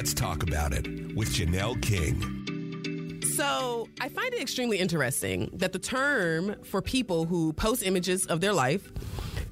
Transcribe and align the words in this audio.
Let's 0.00 0.14
Talk 0.14 0.42
About 0.42 0.72
It 0.72 0.86
with 1.14 1.28
Janelle 1.28 1.78
King. 1.82 3.20
So 3.36 3.86
I 4.00 4.08
find 4.08 4.32
it 4.32 4.40
extremely 4.40 4.78
interesting 4.78 5.50
that 5.52 5.74
the 5.74 5.78
term 5.78 6.56
for 6.64 6.80
people 6.80 7.26
who 7.26 7.52
post 7.52 7.82
images 7.82 8.24
of 8.24 8.40
their 8.40 8.54
life, 8.54 8.90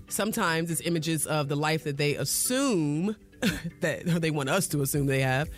sometimes 0.08 0.70
it's 0.70 0.80
images 0.80 1.26
of 1.26 1.48
the 1.48 1.54
life 1.54 1.84
that 1.84 1.98
they 1.98 2.14
assume 2.14 3.14
that 3.80 4.06
they 4.06 4.30
want 4.30 4.48
us 4.48 4.66
to 4.68 4.80
assume 4.80 5.04
they 5.04 5.20
have, 5.20 5.50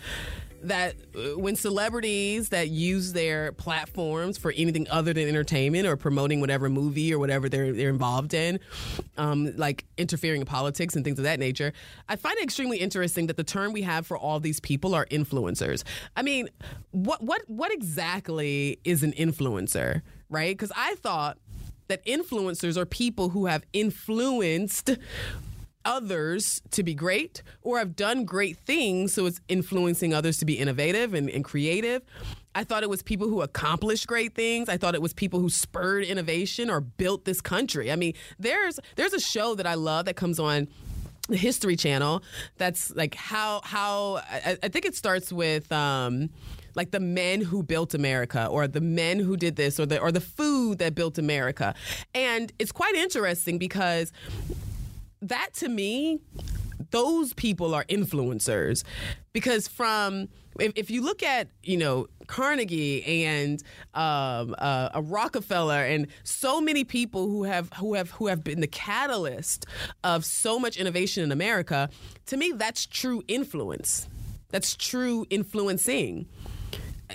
that 0.63 0.95
uh, 1.15 1.37
when 1.37 1.55
celebrities 1.55 2.49
that 2.49 2.69
use 2.69 3.13
their 3.13 3.51
platforms 3.51 4.37
for 4.37 4.53
anything 4.55 4.87
other 4.89 5.13
than 5.13 5.27
entertainment 5.27 5.87
or 5.87 5.97
promoting 5.97 6.39
whatever 6.39 6.69
movie 6.69 7.13
or 7.13 7.19
whatever 7.19 7.49
they're 7.49 7.73
they're 7.73 7.89
involved 7.89 8.33
in, 8.33 8.59
um, 9.17 9.55
like 9.57 9.85
interfering 9.97 10.41
in 10.41 10.47
politics 10.47 10.95
and 10.95 11.03
things 11.03 11.17
of 11.17 11.23
that 11.23 11.39
nature, 11.39 11.73
I 12.07 12.15
find 12.15 12.37
it 12.37 12.43
extremely 12.43 12.77
interesting 12.77 13.27
that 13.27 13.37
the 13.37 13.43
term 13.43 13.73
we 13.73 13.81
have 13.81 14.05
for 14.05 14.17
all 14.17 14.39
these 14.39 14.59
people 14.59 14.93
are 14.93 15.05
influencers. 15.07 15.83
I 16.15 16.21
mean, 16.21 16.49
what 16.91 17.21
what 17.21 17.41
what 17.47 17.71
exactly 17.71 18.79
is 18.83 19.03
an 19.03 19.13
influencer, 19.13 20.01
right? 20.29 20.55
Because 20.55 20.71
I 20.75 20.95
thought 20.95 21.37
that 21.87 22.05
influencers 22.05 22.77
are 22.77 22.85
people 22.85 23.29
who 23.29 23.47
have 23.47 23.63
influenced 23.73 24.91
others 25.85 26.61
to 26.71 26.83
be 26.83 26.93
great 26.93 27.43
or 27.61 27.79
have 27.79 27.95
done 27.95 28.25
great 28.25 28.57
things 28.57 29.13
so 29.13 29.25
it's 29.25 29.41
influencing 29.47 30.13
others 30.13 30.37
to 30.37 30.45
be 30.45 30.57
innovative 30.57 31.13
and, 31.13 31.29
and, 31.29 31.43
creative. 31.43 32.01
I 32.53 32.63
thought 32.63 32.83
it 32.83 32.89
was 32.89 33.01
people 33.01 33.27
who 33.27 33.41
accomplished 33.41 34.07
great 34.07 34.35
things. 34.35 34.69
I 34.69 34.77
thought 34.77 34.93
it 34.93 35.01
was 35.01 35.13
people 35.13 35.39
who 35.39 35.49
spurred 35.49 36.03
innovation 36.03 36.69
or 36.69 36.81
built 36.81 37.25
this 37.25 37.41
country. 37.41 37.91
I 37.91 37.95
mean 37.95 38.13
there's 38.39 38.79
there's 38.95 39.13
a 39.13 39.19
show 39.19 39.55
that 39.55 39.67
i 39.67 39.73
love 39.73 40.05
that 40.05 40.15
comes 40.15 40.39
on 40.39 40.67
the 41.29 41.37
history 41.37 41.75
channel 41.75 42.23
that's 42.57 42.93
like 42.95 43.15
how 43.15 43.61
how 43.63 44.15
i, 44.29 44.57
I 44.63 44.67
think 44.67 44.85
it 44.85 44.95
starts 44.95 45.31
with 45.31 45.71
um 45.71 46.29
like 46.75 46.91
the 46.91 46.99
men 46.99 47.41
who 47.41 47.63
built 47.63 47.93
America 47.93 48.47
or 48.47 48.67
the 48.67 48.81
men 48.81 49.19
who 49.19 49.35
did 49.37 49.55
this 49.55 49.79
or 49.79 49.85
the 49.85 49.99
or 49.99 50.11
the 50.11 50.21
food 50.21 50.79
that 50.79 50.95
built 50.95 51.17
America. 51.17 51.73
And 52.13 52.51
it's 52.59 52.71
quite 52.71 52.95
interesting 52.95 53.57
because 53.57 54.11
that 55.21 55.53
to 55.53 55.69
me 55.69 56.19
those 56.91 57.33
people 57.33 57.73
are 57.73 57.85
influencers 57.85 58.83
because 59.33 59.67
from 59.67 60.27
if, 60.59 60.73
if 60.75 60.91
you 60.91 61.01
look 61.01 61.23
at 61.23 61.47
you 61.63 61.77
know 61.77 62.07
Carnegie 62.27 63.25
and 63.25 63.61
um, 63.93 64.55
uh, 64.57 64.89
a 64.93 65.01
Rockefeller 65.01 65.83
and 65.83 66.07
so 66.23 66.61
many 66.61 66.83
people 66.83 67.27
who 67.27 67.43
have 67.43 67.71
who 67.73 67.93
have 67.93 68.11
who 68.11 68.27
have 68.27 68.43
been 68.43 68.61
the 68.61 68.67
catalyst 68.67 69.65
of 70.03 70.25
so 70.25 70.59
much 70.59 70.77
innovation 70.77 71.23
in 71.23 71.31
America, 71.31 71.89
to 72.27 72.37
me 72.37 72.51
that's 72.51 72.85
true 72.85 73.23
influence. 73.27 74.07
That's 74.49 74.75
true 74.75 75.25
influencing. 75.29 76.27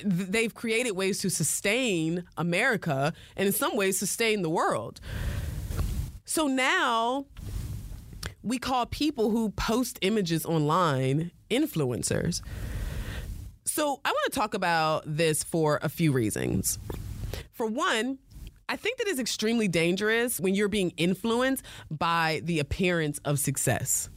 They've 0.04 0.54
created 0.54 0.92
ways 0.92 1.20
to 1.20 1.30
sustain 1.30 2.24
America 2.36 3.12
and 3.36 3.46
in 3.46 3.52
some 3.52 3.76
ways 3.76 3.98
sustain 3.98 4.42
the 4.42 4.50
world. 4.50 5.00
So 6.24 6.46
now 6.46 7.26
we 8.46 8.58
call 8.58 8.86
people 8.86 9.30
who 9.30 9.50
post 9.50 9.98
images 10.02 10.46
online 10.46 11.32
influencers. 11.50 12.40
So 13.64 14.00
I 14.04 14.10
want 14.10 14.32
to 14.32 14.38
talk 14.38 14.54
about 14.54 15.02
this 15.04 15.42
for 15.42 15.80
a 15.82 15.88
few 15.88 16.12
reasons. 16.12 16.78
For 17.52 17.66
one, 17.66 18.18
I 18.68 18.76
think 18.76 18.98
that 18.98 19.08
it's 19.08 19.18
extremely 19.18 19.66
dangerous 19.66 20.38
when 20.38 20.54
you're 20.54 20.68
being 20.68 20.92
influenced 20.96 21.64
by 21.90 22.40
the 22.44 22.60
appearance 22.60 23.18
of 23.24 23.40
success. 23.40 24.08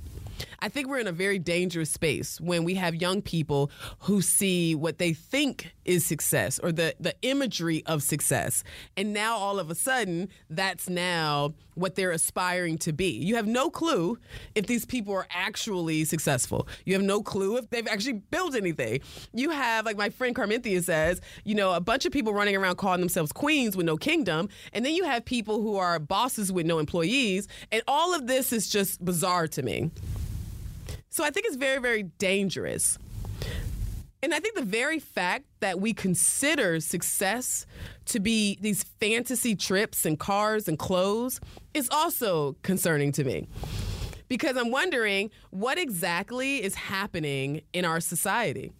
I 0.61 0.69
think 0.69 0.87
we're 0.87 0.99
in 0.99 1.07
a 1.07 1.13
very 1.13 1.39
dangerous 1.39 1.89
space 1.89 2.39
when 2.41 2.63
we 2.63 2.75
have 2.75 2.95
young 2.95 3.21
people 3.21 3.71
who 3.99 4.21
see 4.21 4.75
what 4.75 4.97
they 4.97 5.13
think 5.13 5.73
is 5.85 6.05
success 6.05 6.59
or 6.59 6.71
the, 6.71 6.95
the 6.99 7.15
imagery 7.21 7.83
of 7.85 8.03
success. 8.03 8.63
And 8.97 9.13
now 9.13 9.37
all 9.37 9.59
of 9.59 9.71
a 9.71 9.75
sudden, 9.75 10.29
that's 10.49 10.89
now 10.89 11.53
what 11.75 11.95
they're 11.95 12.11
aspiring 12.11 12.77
to 12.77 12.91
be. 12.91 13.09
You 13.09 13.35
have 13.37 13.47
no 13.47 13.69
clue 13.69 14.19
if 14.53 14.67
these 14.67 14.85
people 14.85 15.13
are 15.13 15.27
actually 15.31 16.03
successful. 16.03 16.67
You 16.85 16.93
have 16.93 17.03
no 17.03 17.23
clue 17.23 17.57
if 17.57 17.69
they've 17.69 17.87
actually 17.87 18.21
built 18.31 18.53
anything. 18.53 18.99
You 19.33 19.51
have, 19.51 19.85
like 19.85 19.97
my 19.97 20.09
friend 20.09 20.35
Carminthia 20.35 20.83
says, 20.83 21.21
you 21.45 21.55
know, 21.55 21.73
a 21.73 21.79
bunch 21.79 22.05
of 22.05 22.11
people 22.11 22.33
running 22.33 22.55
around 22.55 22.75
calling 22.75 22.99
themselves 22.99 23.31
queens 23.31 23.77
with 23.77 23.85
no 23.85 23.95
kingdom. 23.95 24.49
And 24.73 24.85
then 24.85 24.93
you 24.93 25.05
have 25.05 25.23
people 25.23 25.61
who 25.61 25.77
are 25.77 25.99
bosses 25.99 26.51
with 26.51 26.65
no 26.65 26.79
employees. 26.79 27.47
And 27.71 27.81
all 27.87 28.13
of 28.13 28.27
this 28.27 28.51
is 28.51 28.69
just 28.69 29.03
bizarre 29.03 29.47
to 29.47 29.63
me. 29.63 29.89
So 31.09 31.23
I 31.23 31.31
think 31.31 31.47
it's 31.47 31.55
very, 31.55 31.79
very 31.79 32.03
dangerous. 32.03 32.97
And 34.21 34.33
I 34.33 34.39
think 34.39 34.55
the 34.55 34.63
very 34.63 34.99
fact 34.99 35.45
that 35.61 35.79
we 35.79 35.93
consider 35.93 36.79
success 36.79 37.65
to 38.05 38.19
be 38.19 38.57
these 38.61 38.83
fantasy 38.83 39.55
trips 39.55 40.05
and 40.05 40.19
cars 40.19 40.67
and 40.67 40.77
clothes 40.77 41.39
is 41.73 41.89
also 41.89 42.55
concerning 42.63 43.11
to 43.13 43.23
me. 43.23 43.47
Because 44.27 44.57
I'm 44.57 44.71
wondering 44.71 45.31
what 45.49 45.79
exactly 45.79 46.61
is 46.61 46.75
happening 46.75 47.61
in 47.73 47.85
our 47.85 47.99
society. 47.99 48.71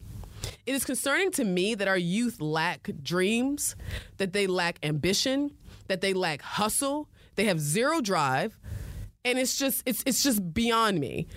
It 0.66 0.76
is 0.76 0.86
concerning 0.86 1.32
to 1.32 1.44
me 1.44 1.74
that 1.76 1.88
our 1.88 1.98
youth 1.98 2.42
lack 2.42 2.90
dreams, 3.02 3.76
that 4.18 4.34
they 4.34 4.46
lack 4.46 4.78
ambition, 4.84 5.52
that 5.88 6.02
they 6.02 6.14
lack 6.14 6.42
hustle, 6.42 7.10
they 7.36 7.46
have 7.46 7.60
zero 7.60 8.02
drive, 8.02 8.58
and 9.26 9.40
it's 9.40 9.58
just 9.58 9.84
it's 9.86 10.04
it's 10.06 10.24
just 10.24 10.54
beyond 10.54 11.00
me 11.00 11.28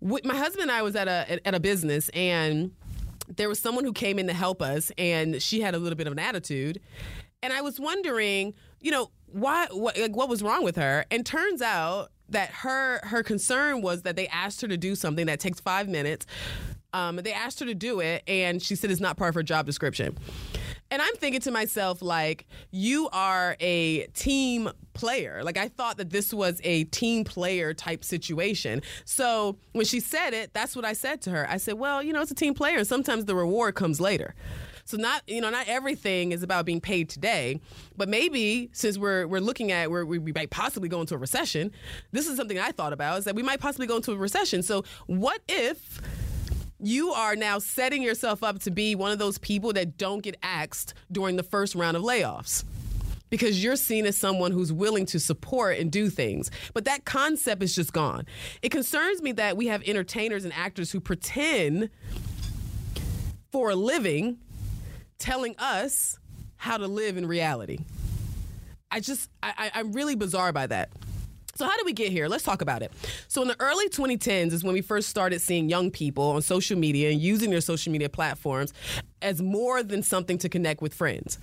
my 0.00 0.36
husband 0.36 0.62
and 0.62 0.70
I 0.70 0.82
was 0.82 0.96
at 0.96 1.08
a 1.08 1.46
at 1.46 1.54
a 1.54 1.60
business 1.60 2.08
and 2.10 2.72
there 3.36 3.48
was 3.48 3.58
someone 3.58 3.84
who 3.84 3.92
came 3.92 4.18
in 4.18 4.26
to 4.26 4.32
help 4.32 4.62
us 4.62 4.90
and 4.96 5.42
she 5.42 5.60
had 5.60 5.74
a 5.74 5.78
little 5.78 5.96
bit 5.96 6.06
of 6.06 6.12
an 6.12 6.18
attitude 6.18 6.80
and 7.42 7.52
I 7.52 7.60
was 7.60 7.78
wondering, 7.78 8.54
you 8.80 8.90
know, 8.90 9.10
why 9.26 9.66
what 9.70 9.98
like, 9.98 10.16
what 10.16 10.28
was 10.28 10.42
wrong 10.42 10.64
with 10.64 10.76
her? 10.76 11.04
And 11.10 11.24
turns 11.24 11.62
out 11.62 12.10
that 12.30 12.50
her 12.50 13.00
her 13.04 13.22
concern 13.22 13.82
was 13.82 14.02
that 14.02 14.16
they 14.16 14.28
asked 14.28 14.60
her 14.60 14.68
to 14.68 14.76
do 14.76 14.94
something 14.94 15.26
that 15.26 15.40
takes 15.40 15.60
5 15.60 15.88
minutes. 15.88 16.26
Um, 16.92 17.16
they 17.16 17.32
asked 17.32 17.60
her 17.60 17.66
to 17.66 17.74
do 17.74 18.00
it 18.00 18.22
and 18.26 18.62
she 18.62 18.74
said 18.74 18.90
it's 18.90 19.00
not 19.00 19.16
part 19.16 19.30
of 19.30 19.34
her 19.34 19.42
job 19.42 19.66
description. 19.66 20.16
And 20.90 21.02
I'm 21.02 21.14
thinking 21.16 21.40
to 21.42 21.50
myself, 21.50 22.00
like, 22.00 22.46
you 22.70 23.08
are 23.12 23.56
a 23.60 24.06
team 24.08 24.70
player. 24.94 25.42
Like, 25.44 25.58
I 25.58 25.68
thought 25.68 25.98
that 25.98 26.10
this 26.10 26.32
was 26.32 26.60
a 26.64 26.84
team 26.84 27.24
player 27.24 27.74
type 27.74 28.02
situation. 28.02 28.80
So 29.04 29.58
when 29.72 29.84
she 29.84 30.00
said 30.00 30.32
it, 30.32 30.54
that's 30.54 30.74
what 30.74 30.86
I 30.86 30.94
said 30.94 31.20
to 31.22 31.30
her. 31.30 31.46
I 31.50 31.58
said, 31.58 31.74
well, 31.74 32.02
you 32.02 32.12
know, 32.12 32.22
it's 32.22 32.30
a 32.30 32.34
team 32.34 32.54
player, 32.54 32.78
and 32.78 32.86
sometimes 32.86 33.26
the 33.26 33.34
reward 33.34 33.74
comes 33.74 34.00
later. 34.00 34.34
So 34.88 34.96
not 34.96 35.22
you 35.26 35.42
know 35.42 35.50
not 35.50 35.68
everything 35.68 36.32
is 36.32 36.42
about 36.42 36.64
being 36.64 36.80
paid 36.80 37.10
today, 37.10 37.60
but 37.98 38.08
maybe 38.08 38.70
since 38.72 38.96
we're 38.96 39.26
we're 39.26 39.38
looking 39.38 39.70
at 39.70 39.90
where 39.90 40.06
we 40.06 40.18
might 40.18 40.48
possibly 40.48 40.88
go 40.88 41.02
into 41.02 41.14
a 41.14 41.18
recession, 41.18 41.72
this 42.12 42.26
is 42.26 42.38
something 42.38 42.58
I 42.58 42.72
thought 42.72 42.94
about 42.94 43.18
is 43.18 43.26
that 43.26 43.34
we 43.34 43.42
might 43.42 43.60
possibly 43.60 43.86
go 43.86 43.96
into 43.96 44.12
a 44.12 44.16
recession. 44.16 44.62
So 44.62 44.84
what 45.04 45.42
if 45.46 46.00
you 46.80 47.10
are 47.12 47.34
now 47.34 47.58
setting 47.58 48.02
yourself 48.02 48.42
up 48.42 48.60
to 48.60 48.70
be 48.70 48.94
one 48.94 49.10
of 49.10 49.18
those 49.18 49.38
people 49.38 49.72
that 49.72 49.96
don't 49.96 50.22
get 50.22 50.36
axed 50.42 50.94
during 51.10 51.36
the 51.36 51.42
first 51.42 51.74
round 51.74 51.96
of 51.96 52.02
layoffs 52.02 52.64
because 53.30 53.62
you're 53.62 53.76
seen 53.76 54.06
as 54.06 54.16
someone 54.16 54.52
who's 54.52 54.72
willing 54.72 55.06
to 55.06 55.20
support 55.20 55.78
and 55.78 55.90
do 55.90 56.08
things. 56.08 56.50
But 56.72 56.84
that 56.86 57.04
concept 57.04 57.62
is 57.62 57.74
just 57.74 57.92
gone. 57.92 58.26
It 58.62 58.70
concerns 58.70 59.22
me 59.22 59.32
that 59.32 59.56
we 59.56 59.66
have 59.66 59.82
entertainers 59.82 60.44
and 60.44 60.52
actors 60.54 60.90
who 60.90 61.00
pretend 61.00 61.90
for 63.50 63.70
a 63.70 63.74
living 63.74 64.38
telling 65.18 65.56
us 65.58 66.18
how 66.56 66.76
to 66.76 66.86
live 66.86 67.16
in 67.16 67.26
reality. 67.26 67.78
I 68.90 69.00
just, 69.00 69.28
I, 69.42 69.70
I'm 69.74 69.92
really 69.92 70.14
bizarre 70.14 70.52
by 70.52 70.66
that. 70.68 70.90
So, 71.58 71.64
how 71.64 71.76
did 71.76 71.86
we 71.86 71.92
get 71.92 72.12
here? 72.12 72.28
Let's 72.28 72.44
talk 72.44 72.62
about 72.62 72.82
it. 72.82 72.92
So, 73.26 73.42
in 73.42 73.48
the 73.48 73.56
early 73.58 73.88
2010s 73.88 74.52
is 74.52 74.62
when 74.62 74.74
we 74.74 74.80
first 74.80 75.08
started 75.08 75.40
seeing 75.40 75.68
young 75.68 75.90
people 75.90 76.22
on 76.22 76.40
social 76.40 76.78
media 76.78 77.10
and 77.10 77.20
using 77.20 77.50
their 77.50 77.60
social 77.60 77.90
media 77.90 78.08
platforms 78.08 78.72
as 79.22 79.42
more 79.42 79.82
than 79.82 80.04
something 80.04 80.38
to 80.38 80.48
connect 80.48 80.80
with 80.80 80.94
friends. 80.94 81.36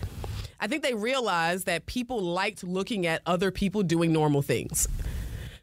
I 0.62 0.68
think 0.68 0.84
they 0.84 0.94
realized 0.94 1.66
that 1.66 1.86
people 1.86 2.22
liked 2.22 2.64
looking 2.64 3.06
at 3.06 3.24
other 3.26 3.52
people 3.52 3.84
doing 3.84 4.14
normal 4.14 4.42
things. 4.42 4.88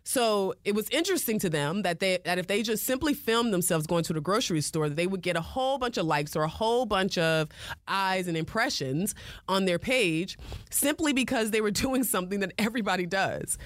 So 0.04 0.52
it 0.66 0.74
was 0.74 0.86
interesting 0.90 1.38
to 1.38 1.48
them 1.48 1.80
that 1.82 2.00
they 2.00 2.18
that 2.26 2.38
if 2.38 2.46
they 2.46 2.62
just 2.62 2.84
simply 2.84 3.14
filmed 3.14 3.54
themselves 3.54 3.86
going 3.86 4.04
to 4.04 4.12
the 4.12 4.20
grocery 4.20 4.60
store, 4.60 4.90
they 4.90 5.06
would 5.06 5.22
get 5.22 5.34
a 5.34 5.40
whole 5.40 5.78
bunch 5.78 5.96
of 5.96 6.04
likes 6.04 6.36
or 6.36 6.42
a 6.42 6.48
whole 6.48 6.84
bunch 6.84 7.16
of 7.16 7.48
eyes 7.88 8.26
and 8.28 8.36
impressions 8.36 9.14
on 9.48 9.64
their 9.64 9.78
page 9.78 10.36
simply 10.70 11.14
because 11.14 11.52
they 11.52 11.62
were 11.62 11.70
doing 11.86 12.04
something 12.04 12.40
that 12.40 12.52
everybody 12.58 13.06
does. 13.06 13.56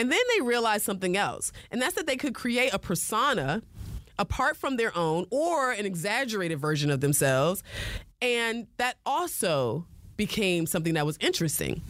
And 0.00 0.10
then 0.10 0.18
they 0.34 0.40
realized 0.40 0.86
something 0.86 1.14
else, 1.14 1.52
and 1.70 1.82
that's 1.82 1.94
that 1.96 2.06
they 2.06 2.16
could 2.16 2.34
create 2.34 2.72
a 2.72 2.78
persona 2.78 3.60
apart 4.18 4.56
from 4.56 4.78
their 4.78 4.96
own 4.96 5.26
or 5.28 5.72
an 5.72 5.84
exaggerated 5.84 6.58
version 6.58 6.90
of 6.90 7.02
themselves. 7.02 7.62
And 8.22 8.66
that 8.78 8.96
also 9.04 9.84
became 10.16 10.64
something 10.64 10.94
that 10.94 11.04
was 11.04 11.18
interesting. 11.20 11.82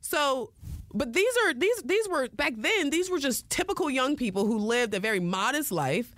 So, 0.00 0.52
but 0.94 1.12
these 1.12 1.34
are 1.44 1.54
these 1.54 1.82
these 1.84 2.08
were 2.08 2.28
back 2.28 2.52
then 2.56 2.90
these 2.90 3.10
were 3.10 3.18
just 3.18 3.50
typical 3.50 3.90
young 3.90 4.14
people 4.14 4.46
who 4.46 4.58
lived 4.58 4.94
a 4.94 5.00
very 5.00 5.18
modest 5.18 5.72
life 5.72 6.14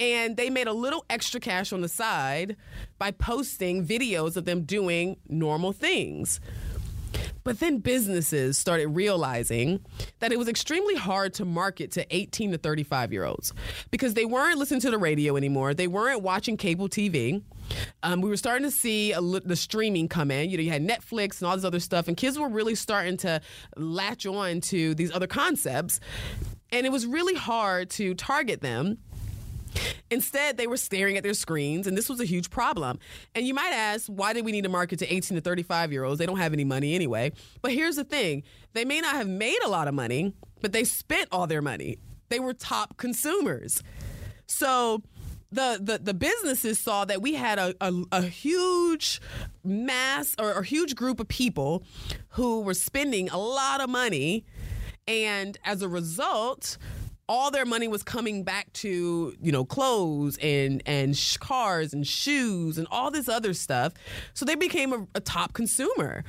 and 0.00 0.38
they 0.38 0.48
made 0.48 0.68
a 0.68 0.72
little 0.72 1.04
extra 1.10 1.38
cash 1.38 1.70
on 1.70 1.82
the 1.82 1.88
side 1.88 2.56
by 2.98 3.10
posting 3.10 3.86
videos 3.86 4.38
of 4.38 4.46
them 4.46 4.62
doing 4.62 5.18
normal 5.28 5.74
things. 5.74 6.40
But 7.44 7.60
then 7.60 7.78
businesses 7.78 8.56
started 8.56 8.88
realizing 8.88 9.84
that 10.20 10.32
it 10.32 10.38
was 10.38 10.48
extremely 10.48 10.94
hard 10.94 11.34
to 11.34 11.44
market 11.44 11.92
to 11.92 12.06
18 12.14 12.52
to 12.52 12.58
35 12.58 13.12
year 13.12 13.24
olds 13.24 13.52
because 13.90 14.14
they 14.14 14.24
weren't 14.24 14.58
listening 14.58 14.80
to 14.80 14.90
the 14.90 14.98
radio 14.98 15.36
anymore. 15.36 15.74
They 15.74 15.86
weren't 15.86 16.22
watching 16.22 16.56
cable 16.56 16.88
TV. 16.88 17.42
Um, 18.02 18.20
we 18.20 18.28
were 18.28 18.36
starting 18.36 18.64
to 18.64 18.70
see 18.70 19.12
the 19.12 19.56
streaming 19.56 20.08
come 20.08 20.30
in. 20.30 20.50
You 20.50 20.56
know, 20.56 20.62
you 20.62 20.70
had 20.70 20.86
Netflix 20.86 21.40
and 21.40 21.48
all 21.48 21.56
this 21.56 21.64
other 21.64 21.80
stuff, 21.80 22.08
and 22.08 22.16
kids 22.16 22.38
were 22.38 22.48
really 22.48 22.74
starting 22.74 23.16
to 23.18 23.40
latch 23.76 24.26
on 24.26 24.60
to 24.62 24.94
these 24.94 25.12
other 25.12 25.26
concepts. 25.26 26.00
And 26.72 26.86
it 26.86 26.92
was 26.92 27.06
really 27.06 27.34
hard 27.34 27.90
to 27.90 28.14
target 28.14 28.60
them 28.60 28.98
Instead, 30.10 30.56
they 30.56 30.66
were 30.66 30.76
staring 30.76 31.16
at 31.16 31.22
their 31.22 31.34
screens, 31.34 31.86
and 31.86 31.96
this 31.96 32.08
was 32.08 32.20
a 32.20 32.24
huge 32.24 32.50
problem. 32.50 32.98
And 33.34 33.46
you 33.46 33.54
might 33.54 33.72
ask, 33.72 34.06
why 34.06 34.32
did 34.32 34.44
we 34.44 34.52
need 34.52 34.64
to 34.64 34.68
market 34.68 34.98
to 35.00 35.12
18 35.12 35.36
to 35.36 35.40
35 35.40 35.92
year 35.92 36.04
olds? 36.04 36.18
They 36.18 36.26
don't 36.26 36.38
have 36.38 36.52
any 36.52 36.64
money 36.64 36.94
anyway. 36.94 37.32
But 37.62 37.72
here's 37.72 37.96
the 37.96 38.04
thing 38.04 38.42
they 38.72 38.84
may 38.84 39.00
not 39.00 39.16
have 39.16 39.28
made 39.28 39.58
a 39.64 39.68
lot 39.68 39.88
of 39.88 39.94
money, 39.94 40.34
but 40.60 40.72
they 40.72 40.84
spent 40.84 41.28
all 41.32 41.46
their 41.46 41.62
money. 41.62 41.98
They 42.28 42.40
were 42.40 42.54
top 42.54 42.96
consumers. 42.96 43.82
So, 44.46 45.02
the, 45.54 45.78
the, 45.80 45.98
the 45.98 46.14
businesses 46.14 46.80
saw 46.80 47.04
that 47.04 47.22
we 47.22 47.34
had 47.34 47.60
a, 47.60 47.74
a, 47.80 47.92
a 48.10 48.22
huge 48.22 49.20
mass 49.62 50.34
or 50.38 50.50
a 50.50 50.64
huge 50.64 50.96
group 50.96 51.20
of 51.20 51.28
people 51.28 51.84
who 52.30 52.62
were 52.62 52.74
spending 52.74 53.28
a 53.30 53.38
lot 53.38 53.80
of 53.80 53.88
money. 53.88 54.44
And 55.06 55.56
as 55.64 55.80
a 55.82 55.88
result, 55.88 56.76
all 57.28 57.50
their 57.50 57.64
money 57.64 57.88
was 57.88 58.02
coming 58.02 58.42
back 58.42 58.72
to 58.74 59.34
you 59.40 59.52
know 59.52 59.64
clothes 59.64 60.38
and 60.42 60.82
and 60.86 61.16
sh- 61.16 61.36
cars 61.38 61.92
and 61.92 62.06
shoes 62.06 62.78
and 62.78 62.86
all 62.90 63.10
this 63.10 63.28
other 63.28 63.54
stuff. 63.54 63.92
So 64.34 64.44
they 64.44 64.54
became 64.54 64.92
a, 64.92 65.06
a 65.14 65.20
top 65.20 65.52
consumer. 65.52 66.24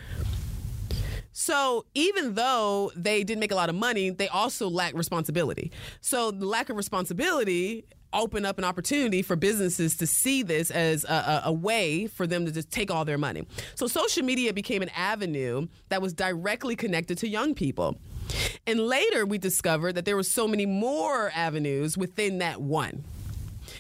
So 1.38 1.86
even 1.94 2.36
though 2.36 2.94
they 2.96 3.26
didn't 3.26 3.42
make 3.42 3.52
a 3.52 3.56
lot 3.56 3.68
of 3.70 3.76
money 3.76 4.10
they 4.10 4.30
also 4.30 4.70
lacked 4.70 4.96
responsibility. 4.96 5.72
So 6.02 6.32
the 6.32 6.46
lack 6.46 6.70
of 6.70 6.78
responsibility 6.78 7.86
opened 8.14 8.46
up 8.46 8.58
an 8.58 8.64
opportunity 8.64 9.22
for 9.22 9.36
businesses 9.36 9.98
to 9.98 10.08
see 10.08 10.42
this 10.42 10.72
as 10.72 11.04
a, 11.04 11.44
a, 11.46 11.52
way 11.52 12.08
for 12.08 12.26
them 12.26 12.46
to 12.46 12.52
just 12.52 12.72
take 12.72 12.90
all 12.90 13.04
their 13.04 13.18
money. 13.18 13.46
So 13.76 13.88
social 13.88 14.24
media 14.24 14.54
became 14.54 14.82
an 14.82 14.90
avenue 14.96 15.68
that 15.90 16.02
was 16.02 16.14
directly 16.14 16.78
connected 16.78 17.18
to 17.18 17.28
young 17.28 17.54
people 17.54 17.98
and 18.68 18.80
later 18.80 19.26
we 19.26 19.38
discovered 19.38 19.94
that 19.94 20.06
there 20.06 20.16
were 20.16 20.24
so 20.24 20.48
many 20.48 20.66
more 20.66 21.32
avenues 21.36 21.98
within 21.98 22.40
that 22.40 22.62
one. 22.62 23.04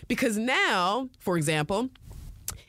Because 0.08 0.38
now, 0.38 1.10
for 1.20 1.38
example, 1.38 1.90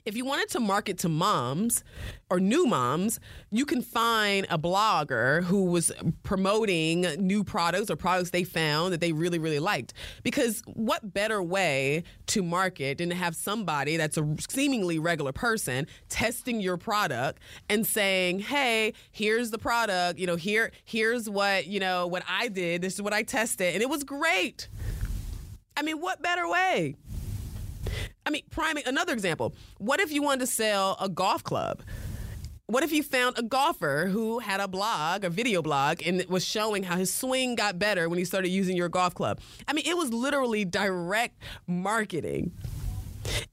if 0.06 0.17
you 0.17 0.25
wanted 0.25 0.49
to 0.50 0.61
market 0.61 0.99
to 0.99 1.08
moms 1.08 1.82
or 2.31 2.38
new 2.38 2.64
moms, 2.64 3.19
you 3.50 3.67
can 3.67 3.82
find 3.82 4.47
a 4.49 4.56
blogger 4.56 5.43
who 5.43 5.64
was 5.64 5.91
promoting 6.23 7.03
new 7.19 7.43
products 7.43 7.91
or 7.91 7.97
products 7.97 8.31
they 8.31 8.44
found 8.44 8.93
that 8.93 9.00
they 9.00 9.12
really, 9.12 9.41
really 9.41 9.58
liked. 9.58 9.93
Because 10.23 10.62
what 10.67 11.12
better 11.12 11.43
way 11.43 12.05
to 12.29 12.43
market 12.43 12.99
than 12.99 13.08
to 13.08 13.17
have 13.17 13.35
somebody 13.35 13.97
that's 13.97 14.17
a 14.17 14.37
seemingly 14.49 15.00
regular 15.00 15.32
person 15.32 15.88
testing 16.09 16.61
your 16.61 16.76
product 16.76 17.41
and 17.69 17.85
saying, 17.85 18.38
hey, 18.38 18.93
here's 19.11 19.50
the 19.50 19.59
product, 19.59 20.20
you 20.20 20.26
know, 20.26 20.37
here, 20.37 20.70
here's 20.85 21.29
what, 21.29 21.67
you 21.67 21.81
know, 21.81 22.06
what 22.06 22.23
I 22.29 22.47
did, 22.47 22.81
this 22.81 22.94
is 22.94 23.02
what 23.02 23.12
I 23.12 23.25
tested, 23.25 23.75
and 23.75 23.82
it 23.82 23.88
was 23.88 24.05
great. 24.05 24.69
I 25.76 25.82
mean, 25.82 26.00
what 26.00 26.23
better 26.23 26.49
way? 26.49 26.94
I 28.26 28.31
mean, 28.31 28.43
prime 28.50 28.76
another 28.84 29.12
example. 29.12 29.55
What 29.78 30.00
if 30.00 30.11
you 30.11 30.23
wanted 30.23 30.40
to 30.40 30.46
sell 30.49 30.96
a 31.00 31.08
golf 31.08 31.44
club? 31.44 31.82
What 32.67 32.82
if 32.82 32.90
you 32.90 33.05
found 33.05 33.38
a 33.38 33.44
golfer 33.44 34.08
who 34.11 34.40
had 34.40 34.58
a 34.58 34.67
blog, 34.67 35.23
a 35.23 35.31
video 35.31 35.62
blog, 35.62 36.05
and 36.05 36.25
was 36.25 36.44
showing 36.44 36.82
how 36.82 36.96
his 36.96 37.14
swing 37.14 37.55
got 37.55 37.78
better 37.78 38.08
when 38.08 38.19
he 38.19 38.25
started 38.25 38.49
using 38.49 38.76
your 38.76 38.88
golf 38.88 39.14
club? 39.14 39.38
I 39.69 39.73
mean, 39.73 39.87
it 39.87 39.96
was 39.96 40.12
literally 40.12 40.64
direct 40.64 41.40
marketing. 41.69 42.50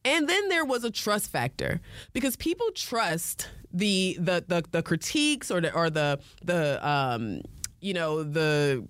And 0.04 0.28
then 0.28 0.50
there 0.50 0.66
was 0.66 0.84
a 0.84 0.90
trust 0.90 1.30
factor 1.30 1.80
because 2.14 2.36
people 2.36 2.72
trust 2.72 3.50
the 3.72 4.18
the 4.20 4.44
the, 4.48 4.64
the 4.72 4.82
critiques 4.82 5.52
or 5.52 5.62
the 5.62 5.72
or 5.74 5.92
the 5.92 6.20
the 6.44 6.88
um, 6.88 7.42
you 7.82 7.94
know 7.94 8.24
the 8.24 8.84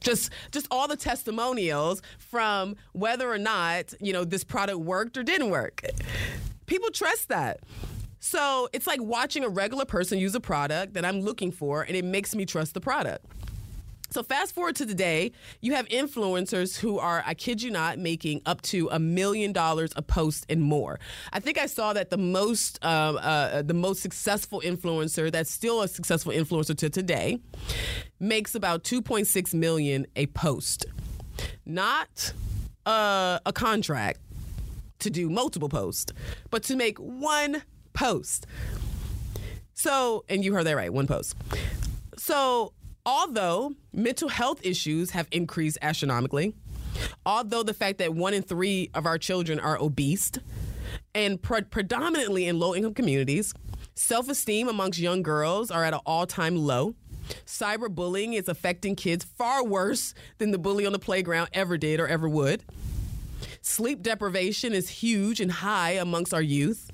just 0.00 0.30
just 0.52 0.66
all 0.70 0.88
the 0.88 0.96
testimonials 0.96 2.02
from 2.18 2.76
whether 2.92 3.30
or 3.30 3.38
not 3.38 3.92
you 4.00 4.12
know 4.12 4.24
this 4.24 4.44
product 4.44 4.78
worked 4.78 5.16
or 5.16 5.22
didn't 5.22 5.50
work. 5.50 5.82
People 6.66 6.90
trust 6.90 7.28
that. 7.28 7.60
So 8.20 8.68
it's 8.72 8.86
like 8.86 9.00
watching 9.00 9.44
a 9.44 9.48
regular 9.48 9.84
person 9.84 10.18
use 10.18 10.34
a 10.34 10.40
product 10.40 10.94
that 10.94 11.04
I'm 11.04 11.20
looking 11.20 11.52
for, 11.52 11.82
and 11.82 11.96
it 11.96 12.04
makes 12.04 12.34
me 12.34 12.44
trust 12.44 12.74
the 12.74 12.80
product. 12.80 13.24
So 14.10 14.22
fast 14.22 14.54
forward 14.54 14.74
to 14.76 14.86
today, 14.86 15.32
you 15.60 15.74
have 15.74 15.86
influencers 15.88 16.78
who 16.78 16.98
are, 16.98 17.22
I 17.26 17.34
kid 17.34 17.62
you 17.62 17.70
not, 17.70 17.98
making 17.98 18.40
up 18.46 18.62
to 18.62 18.88
a 18.90 18.98
million 18.98 19.52
dollars 19.52 19.92
a 19.96 20.02
post 20.02 20.46
and 20.48 20.62
more. 20.62 20.98
I 21.32 21.40
think 21.40 21.58
I 21.58 21.66
saw 21.66 21.92
that 21.92 22.08
the 22.08 22.16
most, 22.16 22.82
um, 22.82 23.18
uh, 23.20 23.60
the 23.60 23.74
most 23.74 24.00
successful 24.00 24.62
influencer, 24.64 25.30
that's 25.30 25.50
still 25.50 25.82
a 25.82 25.88
successful 25.88 26.32
influencer 26.32 26.76
to 26.78 26.88
today, 26.88 27.38
makes 28.18 28.54
about 28.54 28.82
2.6 28.82 29.52
million 29.52 30.06
a 30.16 30.26
post, 30.28 30.86
not 31.66 32.32
uh, 32.86 33.40
a 33.44 33.52
contract 33.52 34.20
to 35.00 35.10
do 35.10 35.28
multiple 35.28 35.68
posts, 35.68 36.12
but 36.50 36.62
to 36.64 36.76
make 36.76 36.96
one 36.98 37.62
post. 37.92 38.46
So, 39.74 40.24
and 40.30 40.42
you 40.42 40.54
heard 40.54 40.64
that 40.64 40.76
right, 40.76 40.92
one 40.92 41.06
post. 41.06 41.36
So 42.16 42.72
Although 43.08 43.72
mental 43.90 44.28
health 44.28 44.60
issues 44.62 45.12
have 45.12 45.28
increased 45.32 45.78
astronomically, 45.80 46.52
although 47.24 47.62
the 47.62 47.72
fact 47.72 47.96
that 48.00 48.12
one 48.12 48.34
in 48.34 48.42
three 48.42 48.90
of 48.92 49.06
our 49.06 49.16
children 49.16 49.58
are 49.58 49.80
obese, 49.80 50.30
and 51.14 51.40
pre- 51.40 51.62
predominantly 51.62 52.46
in 52.46 52.58
low 52.58 52.74
income 52.74 52.92
communities, 52.92 53.54
self 53.94 54.28
esteem 54.28 54.68
amongst 54.68 54.98
young 54.98 55.22
girls 55.22 55.70
are 55.70 55.84
at 55.84 55.94
an 55.94 56.00
all 56.04 56.26
time 56.26 56.54
low. 56.54 56.94
Cyberbullying 57.46 58.34
is 58.34 58.46
affecting 58.46 58.94
kids 58.94 59.24
far 59.24 59.64
worse 59.64 60.12
than 60.36 60.50
the 60.50 60.58
bully 60.58 60.84
on 60.84 60.92
the 60.92 60.98
playground 60.98 61.48
ever 61.54 61.78
did 61.78 62.00
or 62.00 62.08
ever 62.08 62.28
would. 62.28 62.62
Sleep 63.62 64.02
deprivation 64.02 64.74
is 64.74 64.90
huge 64.90 65.40
and 65.40 65.50
high 65.50 65.92
amongst 65.92 66.34
our 66.34 66.42
youth 66.42 66.90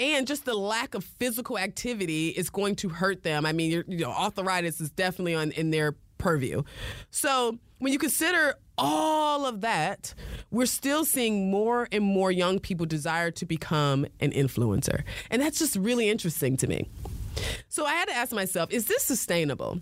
and 0.00 0.26
just 0.26 0.46
the 0.46 0.54
lack 0.54 0.94
of 0.94 1.04
physical 1.04 1.58
activity 1.58 2.28
is 2.30 2.48
going 2.48 2.74
to 2.76 2.88
hurt 2.88 3.22
them. 3.22 3.44
I 3.44 3.52
mean, 3.52 3.84
you 3.86 3.98
know, 3.98 4.10
arthritis 4.10 4.80
is 4.80 4.90
definitely 4.90 5.34
on 5.34 5.52
in 5.52 5.70
their 5.70 5.94
purview. 6.16 6.62
So 7.10 7.58
when 7.78 7.92
you 7.92 7.98
consider 7.98 8.54
all 8.78 9.44
of 9.44 9.60
that, 9.60 10.14
we're 10.50 10.66
still 10.66 11.04
seeing 11.04 11.50
more 11.50 11.86
and 11.92 12.02
more 12.02 12.32
young 12.32 12.58
people 12.58 12.86
desire 12.86 13.30
to 13.32 13.44
become 13.44 14.06
an 14.20 14.32
influencer, 14.32 15.02
and 15.30 15.40
that's 15.40 15.58
just 15.58 15.76
really 15.76 16.08
interesting 16.08 16.56
to 16.56 16.66
me. 16.66 16.88
So 17.68 17.84
I 17.84 17.92
had 17.92 18.08
to 18.08 18.14
ask 18.14 18.32
myself, 18.32 18.72
is 18.72 18.86
this 18.86 19.02
sustainable? 19.02 19.80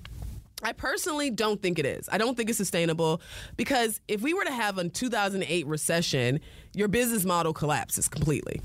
I 0.63 0.73
personally 0.73 1.31
don't 1.31 1.63
think 1.63 1.79
it 1.79 1.87
is. 1.87 2.09
I 2.11 2.19
don't 2.19 2.37
think 2.37 2.49
it's 2.49 2.59
sustainable 2.59 3.21
because 3.57 4.01
if 4.09 4.23
we 4.23 4.35
were 4.35 4.45
to 4.45 4.53
have 4.53 4.79
a 4.79 4.89
2008 4.89 5.67
recession, 5.69 6.41
your 6.75 6.89
business 6.89 7.25
model 7.25 7.53
collapses 7.53 8.09
completely. 8.09 8.61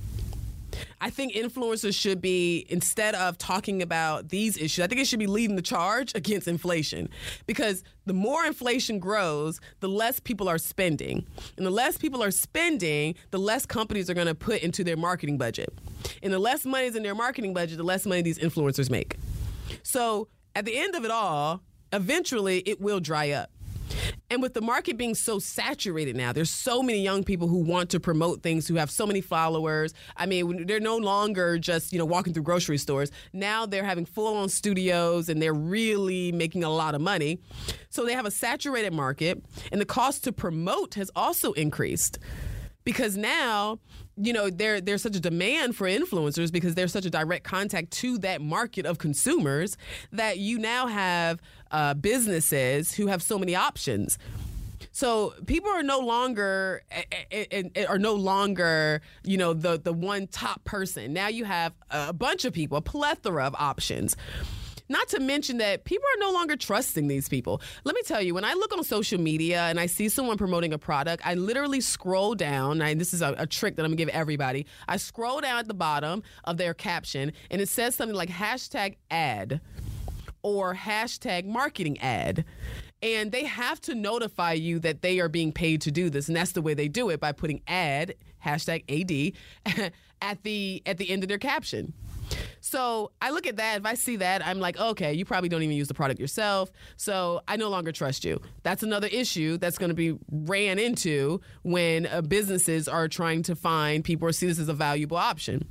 I 1.03 1.09
think 1.09 1.33
influencers 1.33 1.99
should 1.99 2.21
be, 2.21 2.65
instead 2.69 3.13
of 3.13 3.37
talking 3.37 3.81
about 3.81 4.29
these 4.29 4.55
issues, 4.55 4.85
I 4.85 4.87
think 4.87 5.01
it 5.01 5.05
should 5.05 5.19
be 5.19 5.27
leading 5.27 5.57
the 5.57 5.61
charge 5.61 6.15
against 6.15 6.47
inflation. 6.47 7.09
Because 7.45 7.83
the 8.05 8.13
more 8.13 8.45
inflation 8.45 8.99
grows, 8.99 9.59
the 9.81 9.89
less 9.89 10.21
people 10.21 10.47
are 10.47 10.57
spending. 10.57 11.27
And 11.57 11.65
the 11.65 11.71
less 11.71 11.97
people 11.97 12.23
are 12.23 12.31
spending, 12.31 13.15
the 13.31 13.37
less 13.37 13.65
companies 13.65 14.09
are 14.09 14.13
going 14.13 14.27
to 14.27 14.33
put 14.33 14.61
into 14.61 14.85
their 14.85 14.95
marketing 14.95 15.37
budget. 15.37 15.77
And 16.23 16.31
the 16.31 16.39
less 16.39 16.63
money 16.63 16.85
is 16.85 16.95
in 16.95 17.03
their 17.03 17.15
marketing 17.15 17.53
budget, 17.53 17.75
the 17.75 17.83
less 17.83 18.05
money 18.05 18.21
these 18.21 18.39
influencers 18.39 18.89
make. 18.89 19.17
So 19.83 20.29
at 20.55 20.63
the 20.63 20.77
end 20.77 20.95
of 20.95 21.03
it 21.03 21.11
all, 21.11 21.63
eventually 21.91 22.59
it 22.59 22.79
will 22.79 23.01
dry 23.01 23.31
up. 23.31 23.49
And 24.29 24.41
with 24.41 24.53
the 24.53 24.61
market 24.61 24.97
being 24.97 25.15
so 25.15 25.39
saturated 25.39 26.15
now, 26.15 26.33
there's 26.33 26.49
so 26.49 26.81
many 26.81 27.01
young 27.01 27.23
people 27.23 27.47
who 27.47 27.59
want 27.59 27.89
to 27.91 27.99
promote 27.99 28.41
things, 28.41 28.67
who 28.67 28.75
have 28.75 28.89
so 28.89 29.05
many 29.05 29.21
followers. 29.21 29.93
I 30.17 30.25
mean, 30.25 30.65
they're 30.65 30.79
no 30.79 30.97
longer 30.97 31.57
just, 31.57 31.93
you 31.93 31.99
know, 31.99 32.05
walking 32.05 32.33
through 32.33 32.43
grocery 32.43 32.77
stores. 32.77 33.11
Now 33.31 33.65
they're 33.65 33.83
having 33.83 34.05
full 34.05 34.37
on 34.37 34.49
studios 34.49 35.29
and 35.29 35.41
they're 35.41 35.53
really 35.53 36.31
making 36.31 36.63
a 36.63 36.69
lot 36.69 36.95
of 36.95 37.01
money. 37.01 37.39
So 37.89 38.05
they 38.05 38.13
have 38.13 38.25
a 38.25 38.31
saturated 38.31 38.93
market, 38.93 39.43
and 39.71 39.79
the 39.79 39.85
cost 39.85 40.23
to 40.23 40.31
promote 40.31 40.95
has 40.95 41.11
also 41.15 41.53
increased 41.53 42.17
because 42.83 43.15
now 43.15 43.79
you 44.17 44.33
know 44.33 44.49
there 44.49 44.79
there's 44.79 45.01
such 45.01 45.15
a 45.15 45.19
demand 45.19 45.75
for 45.75 45.87
influencers 45.87 46.51
because 46.51 46.75
there's 46.75 46.91
such 46.91 47.05
a 47.05 47.09
direct 47.09 47.43
contact 47.43 47.91
to 47.91 48.17
that 48.19 48.41
market 48.41 48.85
of 48.85 48.97
consumers 48.97 49.77
that 50.11 50.37
you 50.37 50.59
now 50.59 50.87
have 50.87 51.41
uh, 51.71 51.93
businesses 51.93 52.93
who 52.93 53.07
have 53.07 53.21
so 53.21 53.39
many 53.39 53.55
options. 53.55 54.17
So 54.91 55.33
people 55.47 55.71
are 55.71 55.81
no 55.81 55.99
longer 55.99 56.83
are 57.89 57.97
no 57.97 58.13
longer 58.13 59.01
you 59.23 59.37
know 59.37 59.53
the 59.53 59.79
the 59.79 59.93
one 59.93 60.27
top 60.27 60.63
person. 60.63 61.13
Now 61.13 61.29
you 61.29 61.45
have 61.45 61.73
a 61.89 62.13
bunch 62.13 62.45
of 62.45 62.53
people, 62.53 62.77
a 62.77 62.81
plethora 62.81 63.45
of 63.45 63.55
options. 63.57 64.15
Not 64.89 65.07
to 65.09 65.19
mention 65.19 65.57
that 65.57 65.85
people 65.85 66.05
are 66.15 66.19
no 66.19 66.31
longer 66.31 66.55
trusting 66.55 67.07
these 67.07 67.29
people. 67.29 67.61
Let 67.83 67.95
me 67.95 68.01
tell 68.05 68.21
you, 68.21 68.33
when 68.33 68.45
I 68.45 68.53
look 68.53 68.75
on 68.75 68.83
social 68.83 69.19
media 69.19 69.63
and 69.63 69.79
I 69.79 69.85
see 69.85 70.09
someone 70.09 70.37
promoting 70.37 70.73
a 70.73 70.77
product, 70.77 71.25
I 71.25 71.35
literally 71.35 71.81
scroll 71.81 72.35
down. 72.35 72.81
And 72.81 72.99
this 72.99 73.13
is 73.13 73.21
a, 73.21 73.35
a 73.37 73.47
trick 73.47 73.75
that 73.75 73.83
I'm 73.83 73.91
gonna 73.91 73.97
give 73.97 74.09
everybody. 74.09 74.65
I 74.87 74.97
scroll 74.97 75.41
down 75.41 75.59
at 75.59 75.67
the 75.67 75.73
bottom 75.73 76.23
of 76.43 76.57
their 76.57 76.73
caption 76.73 77.31
and 77.49 77.61
it 77.61 77.69
says 77.69 77.95
something 77.95 78.15
like 78.15 78.29
hashtag 78.29 78.95
ad 79.09 79.61
or 80.41 80.75
hashtag 80.75 81.45
marketing 81.45 81.99
ad. 81.99 82.45
And 83.01 83.31
they 83.31 83.43
have 83.43 83.81
to 83.81 83.95
notify 83.95 84.53
you 84.53 84.79
that 84.79 85.01
they 85.01 85.19
are 85.19 85.27
being 85.27 85.51
paid 85.51 85.81
to 85.81 85.91
do 85.91 86.09
this. 86.09 86.27
And 86.27 86.37
that's 86.37 86.53
the 86.53 86.61
way 86.61 86.73
they 86.73 86.87
do 86.87 87.09
it 87.09 87.19
by 87.19 87.33
putting 87.33 87.61
ad, 87.67 88.15
hashtag 88.45 88.83
AD, 88.87 89.91
at 90.21 90.43
the 90.43 90.81
at 90.85 90.97
the 90.97 91.09
end 91.09 91.23
of 91.23 91.29
their 91.29 91.37
caption. 91.37 91.93
So 92.61 93.11
I 93.21 93.31
look 93.31 93.45
at 93.45 93.57
that. 93.57 93.79
If 93.79 93.85
I 93.85 93.93
see 93.93 94.15
that, 94.17 94.45
I'm 94.45 94.59
like, 94.59 94.79
okay, 94.79 95.13
you 95.13 95.25
probably 95.25 95.49
don't 95.49 95.61
even 95.63 95.75
use 95.75 95.87
the 95.87 95.93
product 95.93 96.19
yourself. 96.19 96.71
So 96.95 97.41
I 97.47 97.55
no 97.55 97.69
longer 97.69 97.91
trust 97.91 98.25
you. 98.25 98.41
That's 98.63 98.83
another 98.83 99.07
issue 99.07 99.57
that's 99.57 99.77
going 99.77 99.89
to 99.89 99.95
be 99.95 100.17
ran 100.31 100.79
into 100.79 101.41
when 101.61 102.07
uh, 102.07 102.21
businesses 102.21 102.87
are 102.87 103.07
trying 103.07 103.43
to 103.43 103.55
find 103.55 104.03
people 104.03 104.27
or 104.27 104.31
see 104.31 104.47
this 104.47 104.59
as 104.59 104.69
a 104.69 104.73
valuable 104.73 105.17
option. 105.17 105.67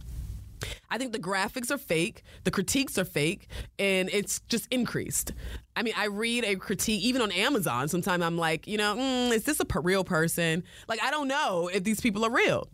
I 0.90 0.99
think 0.99 1.12
the 1.12 1.18
graphics 1.18 1.71
are 1.71 1.78
fake, 1.78 2.23
the 2.44 2.50
critiques 2.50 2.99
are 2.99 3.04
fake, 3.04 3.49
and 3.78 4.09
it's 4.12 4.40
just 4.49 4.68
increased. 4.71 5.32
I 5.75 5.82
mean, 5.82 5.94
I 5.97 6.06
read 6.06 6.44
a 6.44 6.56
critique 6.56 7.02
even 7.02 7.23
on 7.23 7.32
Amazon. 7.32 7.88
Sometimes 7.88 8.23
I'm 8.23 8.37
like, 8.37 8.66
you 8.66 8.78
know, 8.78 8.94
mm, 8.94 9.32
is 9.32 9.44
this 9.44 9.61
a 9.61 9.80
real 9.80 10.04
person? 10.04 10.64
Like, 10.88 11.02
I 11.02 11.11
don't 11.11 11.28
know 11.28 11.68
if 11.73 11.82
these 11.82 12.00
people 12.00 12.25
are 12.25 12.30
real. 12.30 12.68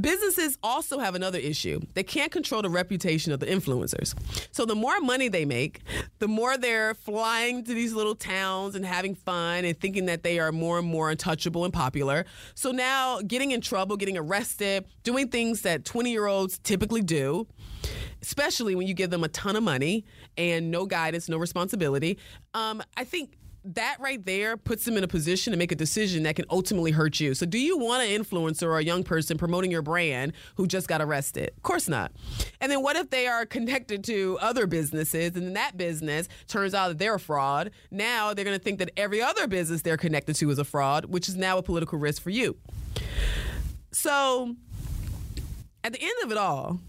Businesses 0.00 0.58
also 0.62 0.98
have 0.98 1.14
another 1.14 1.38
issue. 1.38 1.80
They 1.94 2.02
can't 2.02 2.30
control 2.30 2.62
the 2.62 2.70
reputation 2.70 3.32
of 3.32 3.40
the 3.40 3.46
influencers. 3.46 4.14
So 4.52 4.64
the 4.64 4.74
more 4.74 5.00
money 5.00 5.28
they 5.28 5.44
make, 5.44 5.80
the 6.18 6.28
more 6.28 6.56
they're 6.56 6.94
flying 6.94 7.64
to 7.64 7.74
these 7.74 7.92
little 7.92 8.14
towns 8.14 8.74
and 8.74 8.84
having 8.84 9.14
fun 9.14 9.64
and 9.64 9.78
thinking 9.78 10.06
that 10.06 10.22
they 10.22 10.38
are 10.38 10.52
more 10.52 10.78
and 10.78 10.86
more 10.86 11.10
untouchable 11.10 11.64
and 11.64 11.72
popular. 11.72 12.26
So 12.54 12.70
now 12.70 13.20
getting 13.22 13.50
in 13.50 13.60
trouble, 13.60 13.96
getting 13.96 14.18
arrested, 14.18 14.84
doing 15.02 15.28
things 15.28 15.62
that 15.62 15.84
20 15.84 16.10
year 16.10 16.26
olds 16.26 16.58
typically 16.58 17.02
do 17.02 17.46
especially 18.22 18.74
when 18.74 18.86
you 18.86 18.94
give 18.94 19.10
them 19.10 19.24
a 19.24 19.28
ton 19.28 19.56
of 19.56 19.62
money 19.62 20.04
and 20.36 20.70
no 20.70 20.86
guidance, 20.86 21.28
no 21.28 21.36
responsibility. 21.36 22.18
Um, 22.54 22.82
I 22.96 23.04
think 23.04 23.37
that 23.64 23.96
right 24.00 24.24
there 24.24 24.56
puts 24.56 24.84
them 24.84 24.96
in 24.96 25.04
a 25.04 25.08
position 25.08 25.52
to 25.52 25.56
make 25.56 25.72
a 25.72 25.76
decision 25.76 26.22
that 26.22 26.36
can 26.36 26.44
ultimately 26.50 26.90
hurt 26.90 27.20
you. 27.20 27.34
So, 27.34 27.44
do 27.44 27.58
you 27.58 27.76
want 27.76 28.02
an 28.02 28.08
influencer 28.08 28.64
or 28.64 28.78
a 28.78 28.84
young 28.84 29.02
person 29.02 29.36
promoting 29.36 29.70
your 29.70 29.82
brand 29.82 30.32
who 30.56 30.66
just 30.66 30.88
got 30.88 31.00
arrested? 31.00 31.50
Of 31.56 31.62
course 31.62 31.88
not. 31.88 32.12
And 32.60 32.70
then 32.70 32.82
what 32.82 32.96
if 32.96 33.10
they 33.10 33.26
are 33.26 33.44
connected 33.44 34.04
to 34.04 34.38
other 34.40 34.66
businesses 34.66 35.36
and 35.36 35.56
that 35.56 35.76
business 35.76 36.28
turns 36.46 36.74
out 36.74 36.88
that 36.88 36.98
they're 36.98 37.16
a 37.16 37.20
fraud? 37.20 37.70
Now 37.90 38.32
they're 38.32 38.44
going 38.44 38.58
to 38.58 38.62
think 38.62 38.78
that 38.78 38.90
every 38.96 39.20
other 39.20 39.46
business 39.46 39.82
they're 39.82 39.96
connected 39.96 40.36
to 40.36 40.50
is 40.50 40.58
a 40.58 40.64
fraud, 40.64 41.06
which 41.06 41.28
is 41.28 41.36
now 41.36 41.58
a 41.58 41.62
political 41.62 41.98
risk 41.98 42.22
for 42.22 42.30
you. 42.30 42.56
So, 43.90 44.54
at 45.82 45.92
the 45.92 46.00
end 46.00 46.14
of 46.22 46.30
it 46.30 46.38
all, 46.38 46.80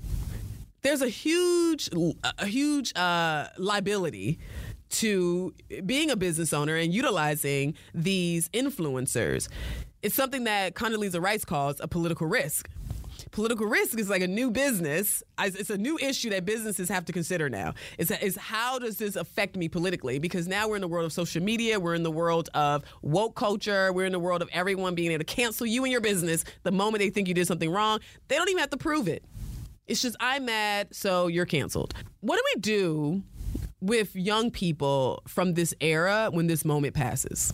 there's 0.81 1.01
a 1.01 1.09
huge, 1.09 1.89
a 2.37 2.45
huge 2.45 2.95
uh, 2.95 3.47
liability 3.57 4.39
to 4.89 5.53
being 5.85 6.09
a 6.09 6.15
business 6.15 6.53
owner 6.53 6.75
and 6.75 6.93
utilizing 6.93 7.75
these 7.93 8.49
influencers. 8.49 9.47
It's 10.01 10.15
something 10.15 10.45
that 10.45 10.75
Condoleezza 10.75 11.21
Rice 11.21 11.45
calls 11.45 11.79
a 11.79 11.87
political 11.87 12.27
risk. 12.27 12.69
Political 13.31 13.67
risk 13.67 13.99
is 13.99 14.09
like 14.09 14.21
a 14.21 14.27
new 14.27 14.49
business. 14.49 15.21
It's 15.37 15.69
a 15.69 15.77
new 15.77 15.99
issue 15.99 16.29
that 16.31 16.45
businesses 16.45 16.89
have 16.89 17.05
to 17.05 17.13
consider 17.13 17.49
now. 17.49 17.73
It's, 17.97 18.11
is 18.11 18.37
how 18.37 18.79
does 18.79 18.97
this 18.97 19.15
affect 19.15 19.55
me 19.55 19.67
politically? 19.67 20.19
Because 20.19 20.47
now 20.47 20.67
we're 20.67 20.77
in 20.77 20.81
the 20.81 20.87
world 20.87 21.05
of 21.05 21.13
social 21.13 21.43
media, 21.43 21.79
we're 21.79 21.95
in 21.95 22.03
the 22.03 22.11
world 22.11 22.49
of 22.53 22.83
woke 23.01 23.35
culture, 23.35 23.93
we're 23.93 24.05
in 24.05 24.13
the 24.13 24.19
world 24.19 24.41
of 24.41 24.49
everyone 24.51 24.95
being 24.95 25.11
able 25.11 25.23
to 25.23 25.25
cancel 25.25 25.67
you 25.67 25.83
and 25.83 25.91
your 25.91 26.01
business 26.01 26.45
the 26.63 26.71
moment 26.71 26.99
they 26.99 27.09
think 27.09 27.27
you 27.27 27.33
did 27.33 27.45
something 27.45 27.69
wrong. 27.69 27.99
They 28.29 28.37
don't 28.37 28.49
even 28.49 28.59
have 28.61 28.71
to 28.71 28.77
prove 28.77 29.07
it. 29.07 29.23
It's 29.85 30.01
just 30.01 30.15
I'm 30.19 30.45
mad, 30.45 30.95
so 30.95 31.27
you're 31.27 31.45
canceled. 31.45 31.93
What 32.21 32.37
do 32.37 32.43
we 32.55 32.61
do 32.61 33.23
with 33.81 34.15
young 34.15 34.51
people 34.51 35.23
from 35.27 35.53
this 35.53 35.73
era 35.79 36.29
when 36.31 36.47
this 36.47 36.65
moment 36.65 36.93
passes. 36.93 37.53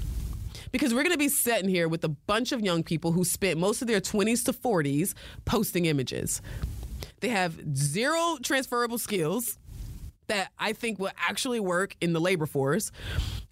Because 0.72 0.94
we're 0.94 1.03
going 1.03 1.13
to 1.13 1.17
be 1.17 1.29
sitting 1.29 1.70
here 1.70 1.88
with 1.88 2.03
a 2.03 2.10
bunch 2.10 2.51
of 2.51 2.62
young 2.62 2.84
people 2.84 3.12
who 3.12 3.24
spent 3.24 3.60
most 3.60 3.82
of 3.82 3.88
their 3.88 4.01
20s 4.01 4.44
to 4.46 4.53
40s 4.53 5.13
posting 5.46 5.86
images. 5.86 6.41
They 7.22 7.29
have 7.29 7.60
zero 7.75 8.38
transferable 8.41 8.98
skills 8.98 9.58
that 10.27 10.51
I 10.58 10.74
think 10.74 11.00
will 11.00 11.12
actually 11.17 11.60
work 11.60 11.96
in 12.01 12.13
the 12.13 12.20
labor 12.20 12.46
force. 12.46 12.91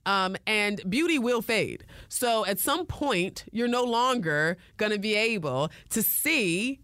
Um, 0.05 0.35
and 0.45 0.81
beauty 0.89 1.17
will 1.17 1.41
fade. 1.41 1.85
So 2.09 2.45
at 2.45 2.59
some 2.59 2.85
point, 2.85 3.45
you're 3.51 3.69
no 3.69 3.83
longer 3.83 4.57
going 4.75 4.91
to 4.91 4.99
be 4.99 5.15
able 5.15 5.71
to 5.91 6.01
see 6.01 6.81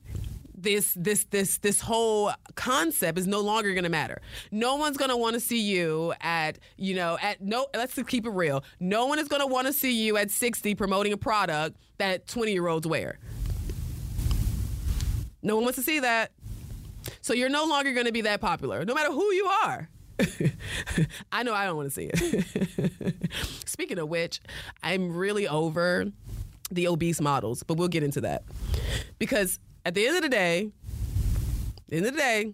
this 0.62 0.94
this 0.96 1.25
this 1.25 1.58
this 1.60 1.82
whole 1.82 2.32
concept 2.56 3.18
is 3.18 3.28
no 3.28 3.42
longer 3.42 3.74
going 3.74 3.84
to 3.84 3.89
matter. 3.89 4.22
No 4.51 4.75
one's 4.75 4.98
going 4.98 5.10
to 5.10 5.18
want 5.18 5.36
to 5.36 5.39
see 5.39 5.62
you 5.62 6.13
at 6.22 6.60
you 6.78 6.96
know 6.96 7.18
at 7.22 7.42
no. 7.42 7.68
Let's 7.74 8.01
keep 8.04 8.25
it 8.25 8.32
real. 8.32 8.63
No 8.80 9.06
one 9.08 9.20
is 9.20 9.28
going 9.28 9.42
to 9.42 9.48
want 9.48 9.68
to 9.68 9.74
see 9.74 9.92
you 9.92 10.18
at 10.18 10.32
60 10.32 10.75
promoting 10.75 11.13
a 11.13 11.18
product 11.18 11.78
that 11.98 12.28
20 12.28 12.51
year 12.51 12.68
olds 12.68 12.88
wear. 12.88 13.20
No 15.42 15.56
one 15.56 15.63
wants 15.63 15.78
to 15.78 15.84
see 15.84 16.00
that. 16.00 16.32
So 17.22 17.34
you're 17.34 17.50
no 17.50 17.66
longer 17.66 17.94
going 17.94 18.06
to 18.06 18.12
be 18.12 18.22
that 18.22 18.42
popular, 18.42 18.84
no 18.86 18.94
matter 18.94 19.12
who 19.12 19.32
you 19.34 19.46
are. 19.46 19.89
I 21.32 21.44
know 21.44 21.54
I 21.54 21.66
don't 21.66 21.78
want 21.78 21.92
to 21.92 21.96
see 21.96 22.10
it. 22.12 23.13
Speaking 23.66 24.00
of 24.00 24.10
which, 24.10 24.42
I'm 24.84 25.16
really 25.16 25.48
over 25.48 26.12
the 26.72 26.88
obese 26.88 27.22
models, 27.22 27.63
but 27.63 27.78
we'll 27.78 27.88
get 27.88 28.04
into 28.04 28.22
that 28.22 28.44
because 29.18 29.60
at 29.89 29.96
the 29.96 30.05
end 30.05 30.17
of 30.17 30.22
the 30.22 30.29
day, 30.29 30.72
end 31.91 32.05
of 32.05 32.13
the 32.13 32.19
day, 32.19 32.53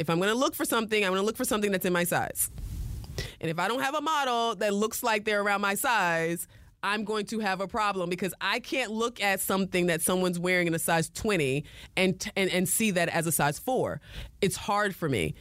if 0.00 0.10
I'm 0.10 0.20
to 0.20 0.34
look 0.34 0.56
for 0.56 0.64
something, 0.64 1.04
I'm 1.04 1.14
to 1.14 1.22
look 1.22 1.36
for 1.36 1.44
something 1.44 1.70
that's 1.70 1.86
in 1.86 1.92
my 1.92 2.02
size. 2.02 2.50
And 3.40 3.48
if 3.48 3.60
I 3.60 3.68
don't 3.68 3.80
have 3.80 3.94
a 3.94 4.00
model 4.00 4.56
that 4.56 4.74
looks 4.74 5.04
like 5.04 5.24
they're 5.24 5.40
around 5.40 5.60
my 5.60 5.76
size, 5.76 6.48
I'm 6.82 7.04
going 7.04 7.26
to 7.26 7.38
have 7.38 7.60
a 7.60 7.68
problem 7.68 8.10
because 8.10 8.34
I 8.40 8.58
can't 8.58 8.90
look 8.90 9.22
at 9.22 9.38
something 9.38 9.86
that 9.86 10.02
someone's 10.02 10.36
wearing 10.36 10.66
in 10.66 10.74
a 10.74 10.80
size 10.80 11.08
20 11.10 11.64
and 11.96 12.32
and, 12.34 12.50
and 12.50 12.68
see 12.68 12.90
that 12.90 13.08
as 13.10 13.28
a 13.28 13.32
size 13.32 13.60
4. 13.60 14.00
It's 14.40 14.56
hard 14.56 14.96
for 14.96 15.08
me. 15.08 15.36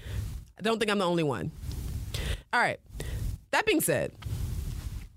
I 0.60 0.62
don't 0.62 0.78
think 0.78 0.92
I'm 0.92 1.00
the 1.00 1.08
only 1.08 1.24
one. 1.24 1.50
All 2.54 2.62
right. 2.62 2.80
That 3.50 3.66
being 3.66 3.82
said, 3.82 4.12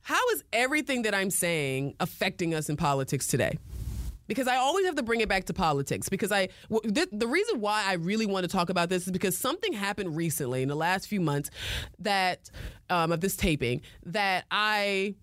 how 0.00 0.30
is 0.30 0.44
everything 0.50 1.02
that 1.02 1.14
I'm 1.14 1.28
saying 1.28 1.94
affecting 2.00 2.54
us 2.54 2.70
in 2.70 2.78
politics 2.78 3.26
today? 3.26 3.58
Because 4.26 4.49
I 4.49 4.57
always 4.57 4.87
have 4.87 4.97
to 4.97 5.02
bring 5.02 5.21
it 5.21 5.28
back 5.28 5.45
to 5.47 5.54
politics. 5.54 6.09
Because 6.09 6.33
I, 6.33 6.49
th- 6.95 7.09
the 7.12 7.26
reason 7.26 7.61
why 7.61 7.85
I 7.87 7.95
really 7.95 8.26
want 8.26 8.45
to 8.45 8.49
talk 8.49 8.71
about 8.71 8.88
this 8.88 9.07
is 9.07 9.12
because 9.12 9.37
something 9.37 9.73
happened 9.73 10.16
recently 10.16 10.62
in 10.62 10.69
the 10.69 10.75
last 10.75 11.09
few 11.09 11.21
months 11.21 11.50
that 11.99 12.50
um, 12.90 13.12
of 13.12 13.21
this 13.21 13.37
taping 13.37 13.83
that 14.04 14.45
I, 14.50 15.14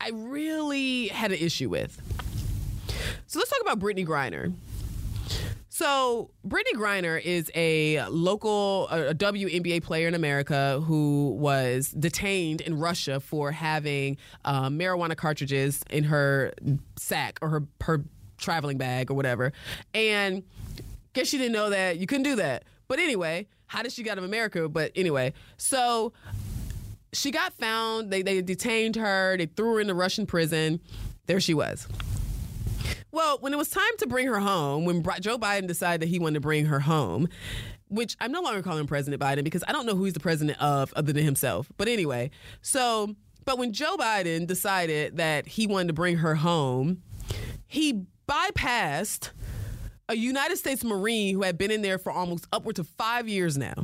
I 0.00 0.10
really 0.12 1.08
had 1.08 1.32
an 1.32 1.38
issue 1.38 1.68
with. 1.68 2.00
So 3.26 3.38
let's 3.38 3.50
talk 3.50 3.60
about 3.62 3.78
Brittney 3.78 4.06
Griner. 4.06 4.52
So, 5.78 6.30
Brittney 6.48 6.72
Griner 6.74 7.20
is 7.20 7.50
a 7.54 8.02
local, 8.08 8.88
a 8.88 9.14
WNBA 9.14 9.82
player 9.82 10.08
in 10.08 10.14
America 10.14 10.80
who 10.80 11.36
was 11.38 11.90
detained 11.90 12.62
in 12.62 12.78
Russia 12.78 13.20
for 13.20 13.52
having 13.52 14.16
um, 14.46 14.78
marijuana 14.78 15.14
cartridges 15.14 15.82
in 15.90 16.04
her 16.04 16.54
sack 16.96 17.38
or 17.42 17.50
her, 17.50 17.62
her 17.82 18.04
traveling 18.38 18.78
bag 18.78 19.10
or 19.10 19.14
whatever. 19.14 19.52
And 19.94 20.42
guess 21.12 21.28
she 21.28 21.38
didn't 21.38 21.52
know 21.52 21.70
that 21.70 21.98
you 21.98 22.06
couldn't 22.06 22.24
do 22.24 22.36
that. 22.36 22.64
But 22.88 22.98
anyway, 22.98 23.48
how 23.66 23.82
did 23.82 23.92
she 23.92 24.02
get 24.02 24.12
out 24.12 24.18
of 24.18 24.24
America? 24.24 24.68
But 24.68 24.92
anyway, 24.94 25.32
so 25.56 26.12
she 27.12 27.30
got 27.30 27.52
found. 27.54 28.10
They, 28.10 28.22
they 28.22 28.42
detained 28.42 28.96
her, 28.96 29.36
they 29.36 29.46
threw 29.46 29.74
her 29.74 29.80
in 29.80 29.86
the 29.86 29.94
Russian 29.94 30.26
prison. 30.26 30.80
There 31.26 31.40
she 31.40 31.54
was. 31.54 31.88
Well, 33.10 33.38
when 33.40 33.52
it 33.52 33.56
was 33.56 33.70
time 33.70 33.96
to 33.98 34.06
bring 34.06 34.26
her 34.26 34.38
home, 34.38 34.84
when 34.84 35.02
Joe 35.20 35.38
Biden 35.38 35.66
decided 35.66 36.02
that 36.02 36.08
he 36.08 36.18
wanted 36.18 36.34
to 36.34 36.40
bring 36.40 36.66
her 36.66 36.80
home, 36.80 37.28
which 37.88 38.16
I'm 38.20 38.32
no 38.32 38.42
longer 38.42 38.62
calling 38.62 38.86
President 38.86 39.22
Biden 39.22 39.44
because 39.44 39.64
I 39.66 39.72
don't 39.72 39.86
know 39.86 39.94
who 39.94 40.04
he's 40.04 40.12
the 40.12 40.20
president 40.20 40.60
of 40.60 40.92
other 40.94 41.12
than 41.12 41.24
himself. 41.24 41.70
But 41.76 41.88
anyway, 41.88 42.30
so, 42.60 43.14
but 43.44 43.58
when 43.58 43.72
Joe 43.72 43.96
Biden 43.96 44.46
decided 44.46 45.16
that 45.16 45.46
he 45.46 45.66
wanted 45.66 45.88
to 45.88 45.92
bring 45.94 46.18
her 46.18 46.34
home, 46.34 47.02
he 47.66 48.04
bypassed 48.28 49.30
a 50.08 50.16
United 50.16 50.56
States 50.56 50.84
Marine 50.84 51.34
who 51.34 51.42
had 51.42 51.58
been 51.58 51.70
in 51.70 51.82
there 51.82 51.98
for 51.98 52.12
almost 52.12 52.46
upwards 52.52 52.78
of 52.78 52.86
five 52.88 53.28
years 53.28 53.56
now. 53.58 53.74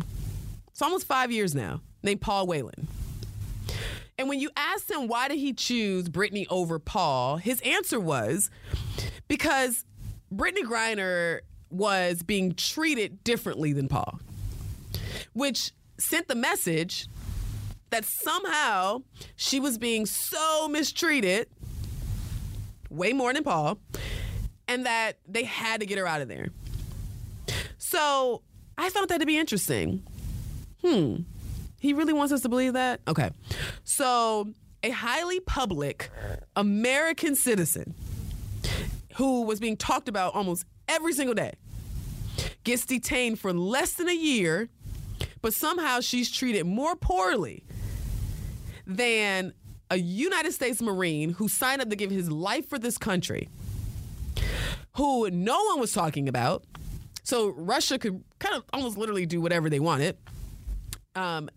It's 0.69 0.83
almost 0.83 1.07
five 1.07 1.33
years 1.33 1.55
now, 1.55 1.81
named 2.03 2.21
Paul 2.21 2.47
Whelan. 2.47 2.89
And 4.19 4.29
when 4.29 4.41
you 4.41 4.51
asked 4.57 4.91
him 4.91 5.09
why 5.09 5.29
did 5.29 5.39
he 5.39 5.53
choose 5.53 6.09
Brittney 6.09 6.47
over 6.51 6.79
Paul, 6.79 7.39
his 7.39 7.61
answer 7.63 7.99
was 7.99 8.51
because 9.27 9.85
Brittney 10.33 10.63
Griner 10.63 11.41
was 11.71 12.23
being 12.23 12.55
treated 12.55 13.25
differently 13.25 13.73
than 13.73 13.89
Paul, 13.89 14.21
which 15.33 15.73
sent 15.99 16.29
the 16.29 16.35
message 16.35 17.07
that 17.91 18.05
somehow 18.05 19.03
she 19.37 19.61
was 19.61 19.79
being 19.79 20.07
so 20.07 20.69
mistreated, 20.69 21.49
way 22.91 23.13
more 23.13 23.33
than 23.33 23.45
Paul, 23.45 23.79
and 24.69 24.87
that 24.87 25.19
they 25.27 25.45
had 25.45 25.81
to 25.81 25.87
get 25.87 25.99
her 25.99 26.07
out 26.07 26.21
of 26.21 26.29
there. 26.29 26.49
So 27.79 28.43
I 28.79 28.91
found 28.91 29.09
that 29.09 29.21
to 29.21 29.27
be 29.27 29.39
interesting. 29.39 30.03
Hmm. 30.83 31.17
He 31.81 31.93
really 31.93 32.13
wants 32.13 32.33
us 32.33 32.43
to 32.43 32.49
believe 32.49 32.75
that? 32.75 33.01
Okay. 33.09 33.31
So, 33.83 34.49
a 34.85 34.91
highly 34.91 35.41
public 35.41 36.11
American 36.57 37.35
citizen 37.35 37.95
who 39.17 39.43
was 39.43 39.61
being 39.61 39.77
talked 39.77 40.09
about 40.09 40.35
almost 40.35 40.65
every 40.89 41.13
single 41.13 41.35
day 41.35 41.53
gets 42.65 42.87
detained 42.87 43.39
for 43.39 43.53
less 43.53 43.95
than 43.95 44.09
a 44.09 44.15
year, 44.15 44.69
but 45.41 45.55
somehow 45.55 46.01
she's 46.01 46.31
treated 46.31 46.65
more 46.67 46.97
poorly 46.97 47.65
than 48.87 49.53
a 49.91 49.97
United 49.97 50.53
States 50.53 50.81
Marine 50.81 51.31
who 51.31 51.49
signed 51.49 51.83
up 51.83 51.91
to 51.91 51.97
give 51.97 52.11
his 52.11 52.31
life 52.31 52.69
for 52.69 52.79
this 52.79 52.97
country, 52.97 53.49
who 54.97 55.31
no 55.31 55.63
one 55.65 55.81
was 55.81 55.93
talking 55.93 56.29
about. 56.29 56.65
So 57.25 57.51
Russia 57.51 57.99
could 57.99 58.23
kind 58.39 58.57
of 58.57 58.65
almost 58.73 58.99
literally 58.99 59.27
do 59.27 59.41
whatever 59.41 59.71
they 59.71 59.81
wanted. 59.81 60.17
Um, 61.15 61.49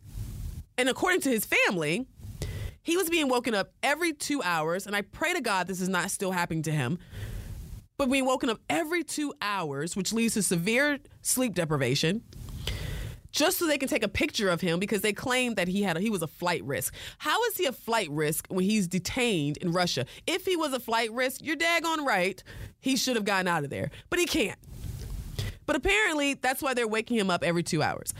and 0.78 0.90
according 0.90 1.22
to 1.22 1.30
his 1.30 1.46
family, 1.46 2.06
he 2.82 2.98
was 2.98 3.10
being 3.10 3.30
woken 3.30 3.56
up 3.56 3.72
every 3.82 4.14
two 4.14 4.44
hours. 4.44 4.86
And 4.86 4.96
I 4.96 5.02
pray 5.02 5.34
to 5.34 5.42
God 5.42 5.68
this 5.68 5.82
is 5.82 5.90
not 5.90 6.12
still 6.12 6.32
happening 6.32 6.62
to 6.64 6.72
him. 6.72 7.00
But 7.98 8.12
being 8.12 8.26
woken 8.26 8.50
up 8.50 8.60
every 8.70 9.04
two 9.04 9.34
hours, 9.42 9.96
which 9.96 10.12
leads 10.12 10.34
to 10.34 10.44
severe 10.44 11.00
sleep 11.22 11.56
deprivation, 11.56 12.22
just 13.36 13.58
so 13.58 13.68
they 13.68 13.78
can 13.78 13.90
take 13.90 14.02
a 14.04 14.08
picture 14.08 14.50
of 14.50 14.62
him 14.62 14.80
because 14.80 15.02
they 15.02 15.12
claim 15.12 15.56
that 15.56 15.68
he 15.68 15.84
had 15.84 15.98
a, 15.98 16.00
he 16.00 16.10
was 16.10 16.22
a 16.22 16.28
flight 16.28 16.64
risk. 16.64 16.96
How 17.18 17.44
is 17.44 17.58
he 17.58 17.66
a 17.66 17.74
flight 17.74 18.10
risk 18.10 18.48
when 18.48 18.64
he's 18.64 18.88
detained 18.88 19.58
in 19.58 19.74
Russia? 19.74 20.06
If 20.26 20.46
he 20.46 20.56
was 20.56 20.72
a 20.72 20.80
flight 20.80 21.12
risk, 21.12 21.42
you're 21.44 21.58
daggone 21.58 22.06
right, 22.06 22.42
he 22.80 22.96
should 22.96 23.18
have 23.18 23.26
gotten 23.26 23.48
out 23.48 23.66
of 23.66 23.70
there. 23.70 23.92
But 24.10 24.20
he 24.20 24.26
can't. 24.26 24.58
But 25.66 25.76
apparently, 25.76 26.36
that's 26.36 26.62
why 26.62 26.74
they're 26.74 26.88
waking 26.88 27.18
him 27.18 27.30
up 27.30 27.44
every 27.44 27.62
two 27.62 27.84
hours. 27.84 28.14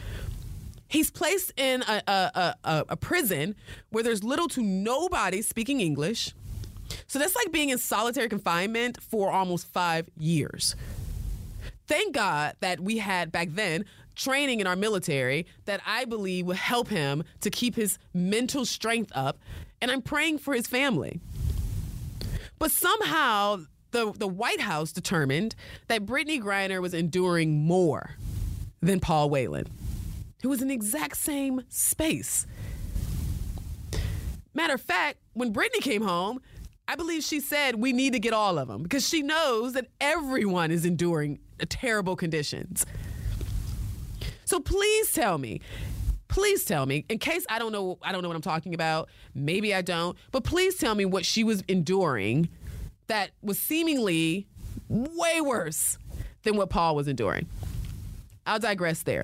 He's 0.90 1.10
placed 1.10 1.54
in 1.56 1.82
a, 1.84 2.02
a, 2.08 2.56
a, 2.66 2.86
a 2.90 2.98
prison 2.98 3.56
where 3.92 4.04
there's 4.04 4.24
little 4.24 4.50
to 4.50 4.62
nobody 4.62 5.42
speaking 5.42 5.80
English. 5.80 6.34
So 7.08 7.20
that's 7.20 7.36
like 7.36 7.54
being 7.54 7.70
in 7.70 7.78
solitary 7.78 8.28
confinement 8.28 9.02
for 9.02 9.32
almost 9.32 9.68
five 9.68 10.10
years. 10.18 10.76
Thank 11.88 12.16
God 12.16 12.56
that 12.60 12.80
we 12.80 12.98
had 12.98 13.32
back 13.32 13.50
then 13.52 13.86
training 14.16 14.60
in 14.60 14.68
our 14.68 14.76
military 14.76 15.46
that 15.66 15.82
I 15.86 16.06
believe 16.06 16.46
will 16.46 16.56
help 16.56 16.88
him 16.88 17.24
to 17.42 17.50
keep 17.50 17.76
his 17.76 17.98
mental 18.14 18.66
strength 18.66 19.12
up. 19.16 19.40
And 19.82 19.92
I'm 19.92 20.02
praying 20.02 20.40
for 20.40 20.54
his 20.54 20.68
family. 20.68 21.20
But 22.58 22.72
somehow 22.72 23.66
the, 23.92 24.12
the 24.14 24.28
White 24.28 24.62
House 24.62 24.92
determined 24.92 25.56
that 25.88 26.06
Brittney 26.06 26.42
Griner 26.42 26.82
was 26.82 26.94
enduring 26.94 27.66
more 27.66 28.12
than 28.82 29.00
Paul 29.00 29.30
Whelan. 29.30 29.68
It 30.44 30.48
was 30.48 30.62
in 30.62 30.68
the 30.68 30.76
exact 30.76 31.18
same 31.18 31.62
space. 31.70 32.46
Matter 34.54 34.74
of 34.74 34.82
fact, 34.82 35.18
when 35.34 35.54
Brittney 35.54 35.82
came 35.82 36.02
home, 36.02 36.40
I 36.88 36.96
believe 36.96 37.24
she 37.24 37.40
said 37.40 37.76
we 37.76 37.94
need 37.94 38.14
to 38.14 38.20
get 38.20 38.32
all 38.34 38.60
of 38.60 38.68
them 38.68 38.84
because 38.84 39.08
she 39.08 39.22
knows 39.22 39.74
that 39.74 39.88
everyone 40.00 40.72
is 40.72 40.86
enduring 40.86 41.40
terrible 41.68 42.16
conditions. 42.16 42.86
So 44.46 44.60
please 44.60 45.12
tell 45.12 45.38
me, 45.38 45.62
please 46.28 46.64
tell 46.64 46.86
me, 46.86 47.06
in 47.10 47.20
case 47.20 47.46
I 47.50 47.60
don't 47.60 47.72
know, 47.72 47.98
I 48.02 48.12
don't 48.12 48.22
know 48.22 48.30
what 48.30 48.36
I'm 48.36 48.42
talking 48.42 48.74
about. 48.74 49.10
Maybe 49.34 49.74
I 49.74 49.82
don't, 49.82 50.18
but 50.32 50.44
please 50.44 50.76
tell 50.76 50.96
me 50.96 51.06
what 51.06 51.26
she 51.26 51.44
was 51.44 51.64
enduring 51.68 52.50
that 53.08 53.32
was 53.42 53.60
seemingly 53.60 54.48
way 54.90 55.42
worse 55.42 55.98
than 56.44 56.56
what 56.56 56.70
Paul 56.70 56.96
was 56.96 57.08
enduring. 57.08 57.48
I'll 58.46 58.60
digress 58.60 59.04
there. 59.04 59.24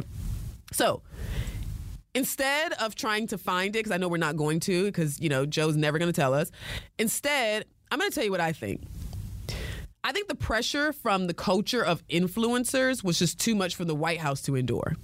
So, 0.72 1.02
instead 2.14 2.74
of 2.74 2.96
trying 2.96 3.28
to 3.28 3.38
find 3.38 3.76
it, 3.76 3.80
because 3.80 3.92
I 3.92 3.98
know 3.98 4.08
we're 4.08 4.18
not 4.18 4.38
going 4.38 4.60
to, 4.62 4.86
because, 4.86 5.20
you 5.20 5.30
know, 5.30 5.46
Joe's 5.46 5.76
never 5.76 6.00
going 6.00 6.12
to 6.12 6.20
tell 6.20 6.34
us, 6.34 6.52
instead, 6.98 7.66
I'm 7.92 8.00
going 8.00 8.10
to 8.10 8.16
tell 8.16 8.24
you 8.24 8.32
what 8.32 8.42
I 8.42 8.54
think. 8.54 8.82
I 10.04 10.12
think 10.12 10.28
the 10.28 10.36
pressure 10.36 10.94
from 10.94 11.28
the 11.28 11.34
culture 11.34 11.84
of 11.84 12.06
influencers 12.08 13.04
was 13.04 13.20
just 13.20 13.40
too 13.40 13.54
much 13.54 13.76
for 13.76 13.86
the 13.86 13.94
White 13.94 14.20
House 14.20 14.42
to 14.44 14.56
endure. 14.56 14.96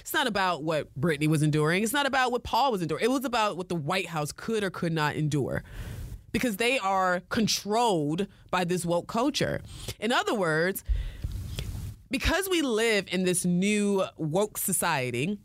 It's 0.00 0.14
not 0.14 0.28
about 0.28 0.62
what 0.62 0.88
Brittney 0.98 1.26
was 1.26 1.42
enduring. 1.42 1.82
It's 1.82 1.92
not 1.92 2.06
about 2.06 2.30
what 2.30 2.44
Paul 2.44 2.72
was 2.72 2.82
enduring. 2.82 3.04
It 3.04 3.10
was 3.10 3.24
about 3.24 3.56
what 3.56 3.68
the 3.68 3.74
White 3.74 4.06
House 4.06 4.30
could 4.32 4.62
or 4.62 4.70
could 4.70 4.92
not 4.92 5.16
endure 5.16 5.64
because 6.30 6.58
they 6.58 6.78
are 6.78 7.22
controlled 7.28 8.26
by 8.50 8.64
this 8.64 8.84
woke 8.84 9.08
culture. 9.08 9.62
In 9.98 10.12
other 10.12 10.34
words, 10.34 10.84
because 12.10 12.48
we 12.48 12.62
live 12.62 13.06
in 13.10 13.24
this 13.24 13.44
new 13.44 14.04
woke 14.16 14.58
society, 14.58 15.38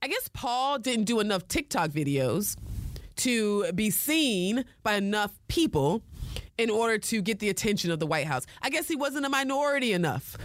I 0.00 0.08
guess 0.08 0.28
Paul 0.32 0.78
didn't 0.78 1.04
do 1.04 1.20
enough 1.20 1.48
TikTok 1.48 1.90
videos 1.90 2.56
to 3.16 3.70
be 3.72 3.90
seen 3.90 4.64
by 4.82 4.94
enough 4.94 5.32
people 5.48 6.02
in 6.58 6.70
order 6.70 6.98
to 6.98 7.22
get 7.22 7.38
the 7.38 7.48
attention 7.48 7.90
of 7.90 8.00
the 8.00 8.06
White 8.06 8.26
House. 8.26 8.46
I 8.60 8.70
guess 8.70 8.88
he 8.88 8.96
wasn't 8.96 9.26
a 9.26 9.28
minority 9.28 9.92
enough 9.92 10.36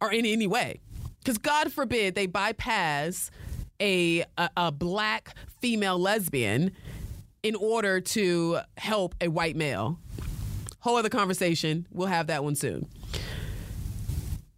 or 0.00 0.12
in 0.12 0.26
any 0.26 0.46
way. 0.46 0.80
Because 1.18 1.38
God 1.38 1.72
forbid 1.72 2.14
they 2.14 2.26
bypass 2.26 3.30
a, 3.80 4.24
a, 4.36 4.50
a 4.56 4.72
black 4.72 5.34
female 5.60 5.98
lesbian 5.98 6.72
in 7.42 7.54
order 7.54 8.00
to 8.00 8.60
help 8.76 9.14
a 9.20 9.28
white 9.28 9.56
male. 9.56 9.98
Whole 10.80 10.96
other 10.96 11.08
conversation. 11.08 11.86
We'll 11.92 12.08
have 12.08 12.28
that 12.28 12.44
one 12.44 12.54
soon. 12.54 12.88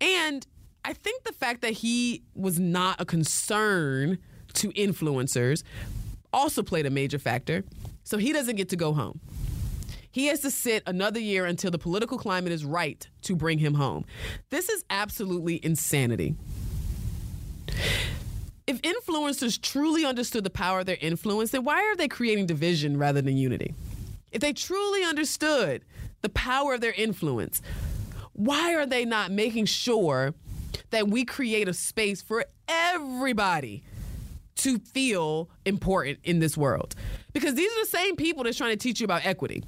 And 0.00 0.46
I 0.84 0.92
think 0.92 1.24
the 1.24 1.32
fact 1.32 1.62
that 1.62 1.72
he 1.72 2.22
was 2.34 2.58
not 2.58 3.00
a 3.00 3.04
concern 3.04 4.18
to 4.54 4.70
influencers 4.72 5.62
also 6.32 6.62
played 6.62 6.86
a 6.86 6.90
major 6.90 7.18
factor. 7.18 7.64
So 8.04 8.18
he 8.18 8.32
doesn't 8.32 8.56
get 8.56 8.68
to 8.70 8.76
go 8.76 8.92
home. 8.92 9.20
He 10.12 10.26
has 10.26 10.40
to 10.40 10.50
sit 10.50 10.82
another 10.86 11.20
year 11.20 11.46
until 11.46 11.70
the 11.70 11.78
political 11.78 12.18
climate 12.18 12.52
is 12.52 12.64
right 12.64 13.06
to 13.22 13.36
bring 13.36 13.58
him 13.58 13.74
home. 13.74 14.04
This 14.50 14.68
is 14.68 14.84
absolutely 14.90 15.64
insanity. 15.64 16.34
If 18.66 18.82
influencers 18.82 19.60
truly 19.60 20.04
understood 20.04 20.44
the 20.44 20.50
power 20.50 20.80
of 20.80 20.86
their 20.86 20.98
influence, 21.00 21.50
then 21.50 21.64
why 21.64 21.82
are 21.82 21.96
they 21.96 22.08
creating 22.08 22.46
division 22.46 22.96
rather 22.96 23.22
than 23.22 23.36
unity? 23.36 23.74
If 24.32 24.40
they 24.40 24.52
truly 24.52 25.04
understood 25.04 25.84
the 26.22 26.28
power 26.28 26.74
of 26.74 26.80
their 26.80 26.92
influence, 26.92 27.62
why 28.32 28.74
are 28.74 28.86
they 28.86 29.04
not 29.04 29.30
making 29.30 29.66
sure 29.66 30.34
that 30.90 31.08
we 31.08 31.24
create 31.24 31.68
a 31.68 31.74
space 31.74 32.22
for 32.22 32.44
everybody 32.68 33.82
to 34.56 34.78
feel 34.78 35.50
important 35.64 36.18
in 36.24 36.38
this 36.40 36.56
world? 36.56 36.94
Because 37.32 37.54
these 37.54 37.70
are 37.72 37.84
the 37.84 37.90
same 37.90 38.16
people 38.16 38.44
that's 38.44 38.56
trying 38.56 38.70
to 38.70 38.76
teach 38.76 39.00
you 39.00 39.04
about 39.04 39.24
equity. 39.24 39.64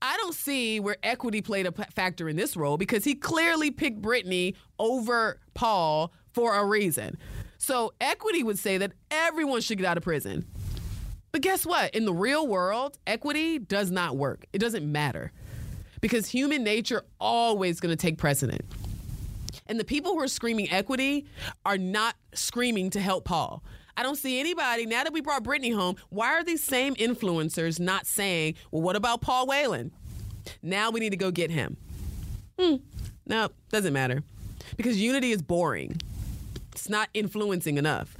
I 0.00 0.16
don't 0.18 0.34
see 0.34 0.80
where 0.80 0.96
equity 1.02 1.42
played 1.42 1.66
a 1.66 1.72
factor 1.72 2.28
in 2.28 2.36
this 2.36 2.56
role 2.56 2.76
because 2.76 3.04
he 3.04 3.14
clearly 3.14 3.70
picked 3.70 4.00
Brittney 4.00 4.54
over 4.78 5.40
Paul 5.54 6.12
for 6.32 6.54
a 6.54 6.64
reason. 6.64 7.18
So 7.58 7.92
equity 8.00 8.42
would 8.42 8.58
say 8.58 8.78
that 8.78 8.92
everyone 9.10 9.60
should 9.60 9.78
get 9.78 9.86
out 9.86 9.96
of 9.96 10.04
prison. 10.04 10.46
But 11.32 11.42
guess 11.42 11.66
what? 11.66 11.94
In 11.94 12.04
the 12.04 12.14
real 12.14 12.46
world, 12.46 12.98
equity 13.06 13.58
does 13.58 13.90
not 13.90 14.16
work. 14.16 14.46
It 14.52 14.58
doesn't 14.58 14.90
matter 14.90 15.32
because 16.00 16.28
human 16.28 16.62
nature 16.62 17.02
always 17.20 17.80
going 17.80 17.90
to 17.90 17.96
take 17.96 18.18
precedent. 18.18 18.62
And 19.66 19.78
the 19.78 19.84
people 19.84 20.12
who 20.12 20.20
are 20.20 20.28
screaming 20.28 20.70
equity 20.70 21.26
are 21.66 21.76
not 21.76 22.14
screaming 22.32 22.90
to 22.90 23.00
help 23.00 23.24
Paul. 23.24 23.62
I 23.98 24.04
don't 24.04 24.14
see 24.14 24.38
anybody, 24.38 24.86
now 24.86 25.02
that 25.02 25.12
we 25.12 25.20
brought 25.20 25.42
Brittney 25.42 25.74
home, 25.74 25.96
why 26.08 26.28
are 26.28 26.44
these 26.44 26.62
same 26.62 26.94
influencers 26.94 27.80
not 27.80 28.06
saying, 28.06 28.54
well, 28.70 28.80
what 28.80 28.94
about 28.94 29.20
Paul 29.22 29.48
Whelan? 29.48 29.90
Now 30.62 30.90
we 30.92 31.00
need 31.00 31.10
to 31.10 31.16
go 31.16 31.32
get 31.32 31.50
him. 31.50 31.76
Hmm. 32.60 32.76
No, 33.26 33.48
doesn't 33.70 33.92
matter. 33.92 34.22
Because 34.76 35.00
unity 35.00 35.32
is 35.32 35.42
boring, 35.42 36.00
it's 36.70 36.88
not 36.88 37.08
influencing 37.12 37.76
enough. 37.76 38.16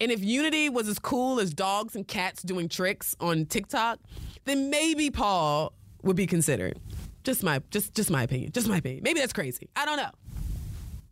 And 0.00 0.10
if 0.10 0.24
unity 0.24 0.70
was 0.70 0.88
as 0.88 0.98
cool 0.98 1.38
as 1.38 1.52
dogs 1.52 1.94
and 1.94 2.08
cats 2.08 2.42
doing 2.42 2.70
tricks 2.70 3.14
on 3.20 3.44
TikTok, 3.44 3.98
then 4.46 4.70
maybe 4.70 5.10
Paul 5.10 5.74
would 6.02 6.16
be 6.16 6.26
considered. 6.26 6.78
Just 7.24 7.42
my 7.42 7.60
just 7.70 7.94
just 7.94 8.10
my 8.10 8.22
opinion. 8.22 8.52
Just 8.52 8.68
my 8.68 8.78
opinion. 8.78 9.02
Maybe 9.02 9.20
that's 9.20 9.34
crazy. 9.34 9.68
I 9.76 9.84
don't 9.84 9.98
know. 9.98 10.10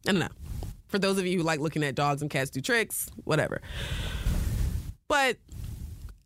I 0.09 0.12
don't 0.12 0.18
know. 0.20 0.28
For 0.94 1.00
those 1.00 1.18
of 1.18 1.26
you 1.26 1.38
who 1.38 1.42
like 1.42 1.59
looking 1.59 1.83
at 1.83 1.96
dogs 1.96 2.22
and 2.22 2.30
cats 2.30 2.50
do 2.50 2.61
tricks, 2.61 3.11
whatever. 3.24 3.61
But 5.09 5.38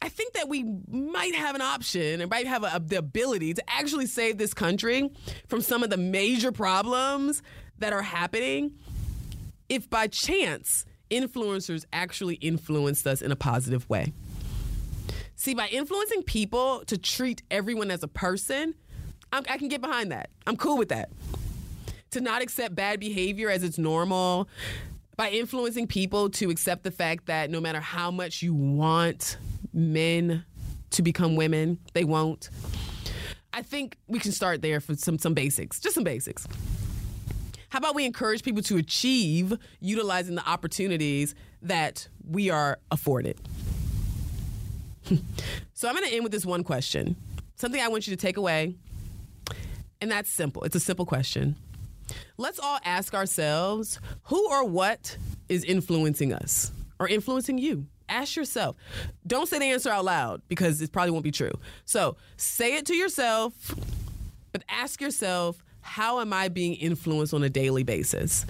I 0.03 0.11
think 0.11 0.35
that 0.35 0.47
we 0.47 0.63
might 0.91 1.35
have 1.35 1.55
an 1.55 1.63
option 1.63 2.21
and 2.21 2.29
might 2.29 2.47
have 2.47 2.65
a, 2.65 2.79
the 2.85 2.99
ability 2.99 3.55
to 3.55 3.63
actually 3.67 4.05
save 4.05 4.37
this 4.37 4.53
country 4.53 5.09
from 5.47 5.63
some 5.63 5.83
of 5.83 5.89
the 5.89 5.97
major 5.97 6.53
problems 6.53 7.43
that 7.79 7.95
are 7.95 8.03
happening 8.03 8.75
if 9.71 9.89
by 9.89 10.07
chance 10.07 10.85
influencers 11.11 11.87
actually 11.91 12.35
influenced 12.35 13.07
us 13.07 13.23
in 13.23 13.33
a 13.33 13.37
positive 13.37 13.89
way. 13.89 14.13
See, 15.35 15.55
by 15.55 15.69
influencing 15.69 16.25
people 16.25 16.85
to 16.89 16.99
treat 16.99 17.41
everyone 17.51 17.91
as 17.91 18.03
a 18.03 18.09
person, 18.09 18.75
I'm, 19.33 19.45
i 19.49 19.57
can 19.57 19.69
get 19.69 19.81
behind 19.81 20.13
that. 20.13 20.29
I'm 20.47 20.59
cool 20.59 20.77
with 20.77 20.91
that. 20.91 21.09
To 22.13 22.21
not 22.21 22.43
accept 22.43 22.75
bad 22.75 23.01
behavior 23.01 23.51
as 23.51 23.63
it's 23.63 23.79
normal, 23.79 24.49
by 25.17 25.31
influencing 25.31 25.87
people 25.87 26.31
to 26.31 26.49
accept 26.49 26.85
the 26.85 26.91
fact 26.91 27.27
that 27.27 27.51
no 27.51 27.61
matter 27.61 27.81
how 27.81 28.11
much 28.11 28.41
you 28.41 28.55
want 28.55 29.37
men 29.73 30.45
to 30.91 31.03
become 31.03 31.37
women, 31.37 31.79
they 31.93 32.05
won't. 32.05 32.51
I 33.53 33.63
think 33.63 33.99
we 34.07 34.19
can 34.21 34.33
start 34.33 34.63
there 34.63 34.81
for 34.81 34.95
some 34.95 35.19
some 35.19 35.35
basics, 35.35 35.81
just 35.81 35.95
some 35.95 36.05
basics. 36.05 36.47
How 37.71 37.79
about 37.79 37.95
we 37.95 38.07
encourage 38.07 38.43
people 38.43 38.63
to 38.63 38.77
achieve 38.77 39.53
utilizing 39.81 40.37
the 40.37 40.49
opportunities 40.49 41.35
that 41.63 42.09
we 42.27 42.49
are 42.49 42.79
afforded? 42.91 43.39
so 45.75 45.89
I'm 45.89 45.95
going 45.95 46.09
to 46.09 46.15
end 46.15 46.23
with 46.23 46.33
this 46.33 46.47
one 46.47 46.65
question. 46.65 47.17
Something 47.57 47.81
I 47.81 47.89
want 47.89 48.07
you 48.07 48.17
to 48.17 48.21
take 48.21 48.37
away. 48.37 48.75
And 50.01 50.11
that's 50.11 50.31
simple. 50.31 50.63
It's 50.63 50.77
a 50.77 50.81
simple 50.81 51.05
question. 51.05 51.57
Let's 52.37 52.59
all 52.59 52.79
ask 52.85 53.15
ourselves 53.15 54.01
who 54.25 54.49
or 54.51 54.65
what 54.65 55.17
is 55.49 55.65
influencing 55.65 56.33
us 56.33 56.73
or 56.99 57.09
influencing 57.09 57.59
you? 57.59 57.87
Ask 58.09 58.37
yourself. 58.37 58.77
Don't 59.27 59.49
say 59.49 59.59
the 59.59 59.67
answer 59.67 59.91
out 59.91 60.05
loud 60.05 60.43
because 60.49 60.81
it 60.81 60.93
probably 60.93 61.11
won't 61.11 61.25
be 61.25 61.31
true. 61.31 61.53
So 61.85 62.17
say 62.37 62.77
it 62.77 62.87
to 62.87 62.95
yourself, 62.95 63.75
but 64.53 64.65
ask 64.69 65.01
yourself 65.01 65.63
how 65.81 66.21
am 66.21 66.33
I 66.33 66.49
being 66.49 66.75
influenced 66.75 67.33
on 67.33 67.43
a 67.43 67.49
daily 67.49 67.83
basis? 67.83 68.45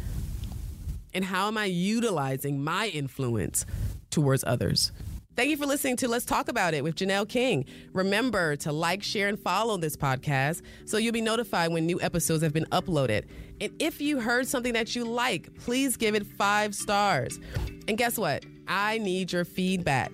And 1.15 1.25
how 1.25 1.49
am 1.49 1.57
I 1.57 1.67
utilizing 1.67 2.63
my 2.63 2.89
influence 2.89 3.65
towards 4.11 4.45
others? 4.45 4.93
Thank 5.39 5.51
you 5.51 5.57
for 5.57 5.67
listening 5.67 5.95
to 5.99 6.09
Let's 6.09 6.25
Talk 6.25 6.49
About 6.49 6.75
It 6.75 6.83
with 6.83 6.97
Janelle 6.97 7.29
King. 7.29 7.65
Remember 7.93 8.57
to 8.57 8.73
like, 8.73 9.05
share, 9.05 9.29
and 9.29 9.39
follow 9.39 9.77
this 9.77 9.97
podcast 9.97 10.63
so 10.85 10.97
you'll 10.97 11.13
be 11.13 11.21
notified 11.21 11.71
when 11.71 11.87
new 11.87 12.01
episodes 12.01 12.43
have 12.43 12.53
been 12.53 12.67
uploaded. 12.73 13.23
And 13.61 13.71
if 13.79 14.01
you 14.01 14.19
heard 14.19 14.49
something 14.49 14.73
that 14.73 14.97
you 14.97 15.05
like, 15.05 15.57
please 15.61 15.97
give 15.97 16.17
it 16.17 16.27
five 16.27 16.75
stars. 16.75 17.39
And 17.87 17.97
guess 17.97 18.19
what? 18.19 18.47
I 18.67 18.99
need 18.99 19.33
your 19.33 19.45
feedback. 19.45 20.11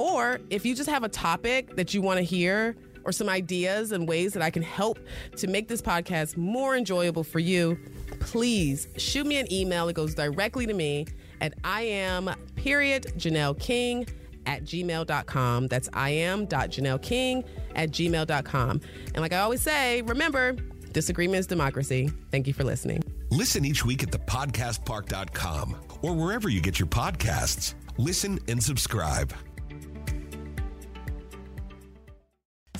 Or 0.00 0.40
if 0.50 0.66
you 0.66 0.74
just 0.74 0.90
have 0.90 1.04
a 1.04 1.08
topic 1.08 1.76
that 1.76 1.94
you 1.94 2.02
want 2.02 2.18
to 2.18 2.24
hear, 2.24 2.74
or 3.04 3.12
some 3.12 3.28
ideas 3.28 3.92
and 3.92 4.08
ways 4.08 4.32
that 4.32 4.42
I 4.42 4.50
can 4.50 4.64
help 4.64 4.98
to 5.36 5.46
make 5.46 5.68
this 5.68 5.80
podcast 5.80 6.36
more 6.36 6.74
enjoyable 6.74 7.22
for 7.22 7.38
you, 7.38 7.78
please 8.18 8.88
shoot 8.96 9.28
me 9.28 9.38
an 9.38 9.46
email. 9.52 9.86
It 9.88 9.92
goes 9.92 10.12
directly 10.12 10.66
to 10.66 10.74
me 10.74 11.06
at 11.40 11.54
I 11.62 11.82
am 11.82 12.34
period 12.56 13.12
Janelle 13.16 13.56
King 13.60 14.08
at 14.46 14.64
gmail.com. 14.64 15.68
That's 15.68 15.88
I 15.92 16.10
am 16.10 16.46
Janelle 16.70 17.02
King 17.02 17.44
at 17.74 17.90
gmail.com. 17.90 18.80
And 19.14 19.16
like 19.18 19.32
I 19.32 19.38
always 19.38 19.60
say, 19.60 20.02
remember, 20.02 20.52
disagreement 20.92 21.40
is 21.40 21.46
democracy. 21.46 22.10
Thank 22.30 22.46
you 22.46 22.54
for 22.54 22.64
listening. 22.64 23.02
Listen 23.30 23.64
each 23.64 23.84
week 23.84 24.02
at 24.02 24.10
thepodcastpark.com 24.10 25.76
or 26.02 26.14
wherever 26.14 26.48
you 26.48 26.60
get 26.60 26.78
your 26.78 26.88
podcasts. 26.88 27.74
Listen 27.98 28.38
and 28.48 28.62
subscribe. 28.62 29.32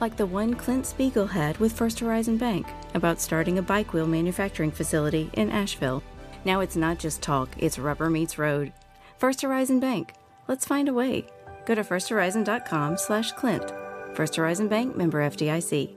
like 0.00 0.16
the 0.16 0.26
one 0.26 0.54
Clint 0.54 0.86
Spiegel 0.86 1.26
had 1.26 1.58
with 1.58 1.72
First 1.72 2.00
Horizon 2.00 2.36
Bank 2.36 2.66
about 2.94 3.20
starting 3.20 3.58
a 3.58 3.62
bike 3.62 3.92
wheel 3.92 4.06
manufacturing 4.06 4.70
facility 4.70 5.30
in 5.34 5.50
Asheville. 5.50 6.02
Now 6.44 6.60
it's 6.60 6.76
not 6.76 6.98
just 6.98 7.22
talk, 7.22 7.50
it's 7.58 7.78
rubber 7.78 8.10
meets 8.10 8.38
road. 8.38 8.72
First 9.18 9.42
Horizon 9.42 9.80
Bank. 9.80 10.14
Let's 10.48 10.66
find 10.66 10.88
a 10.88 10.94
way. 10.94 11.26
Go 11.66 11.74
to 11.74 11.84
firsthorizon.com 11.84 12.96
slash 12.96 13.32
Clint. 13.32 13.72
First 14.14 14.36
Horizon 14.36 14.68
Bank 14.68 14.96
member 14.96 15.20
FDIC. 15.20 15.96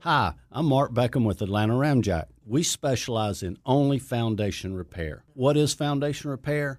Hi, 0.00 0.34
I'm 0.52 0.66
Mark 0.66 0.92
Beckham 0.92 1.24
with 1.24 1.40
Atlanta 1.40 1.72
Ramjack. 1.72 2.26
We 2.44 2.62
specialize 2.62 3.42
in 3.42 3.56
only 3.64 3.98
foundation 3.98 4.74
repair. 4.74 5.24
What 5.32 5.56
is 5.56 5.72
foundation 5.72 6.30
repair? 6.30 6.78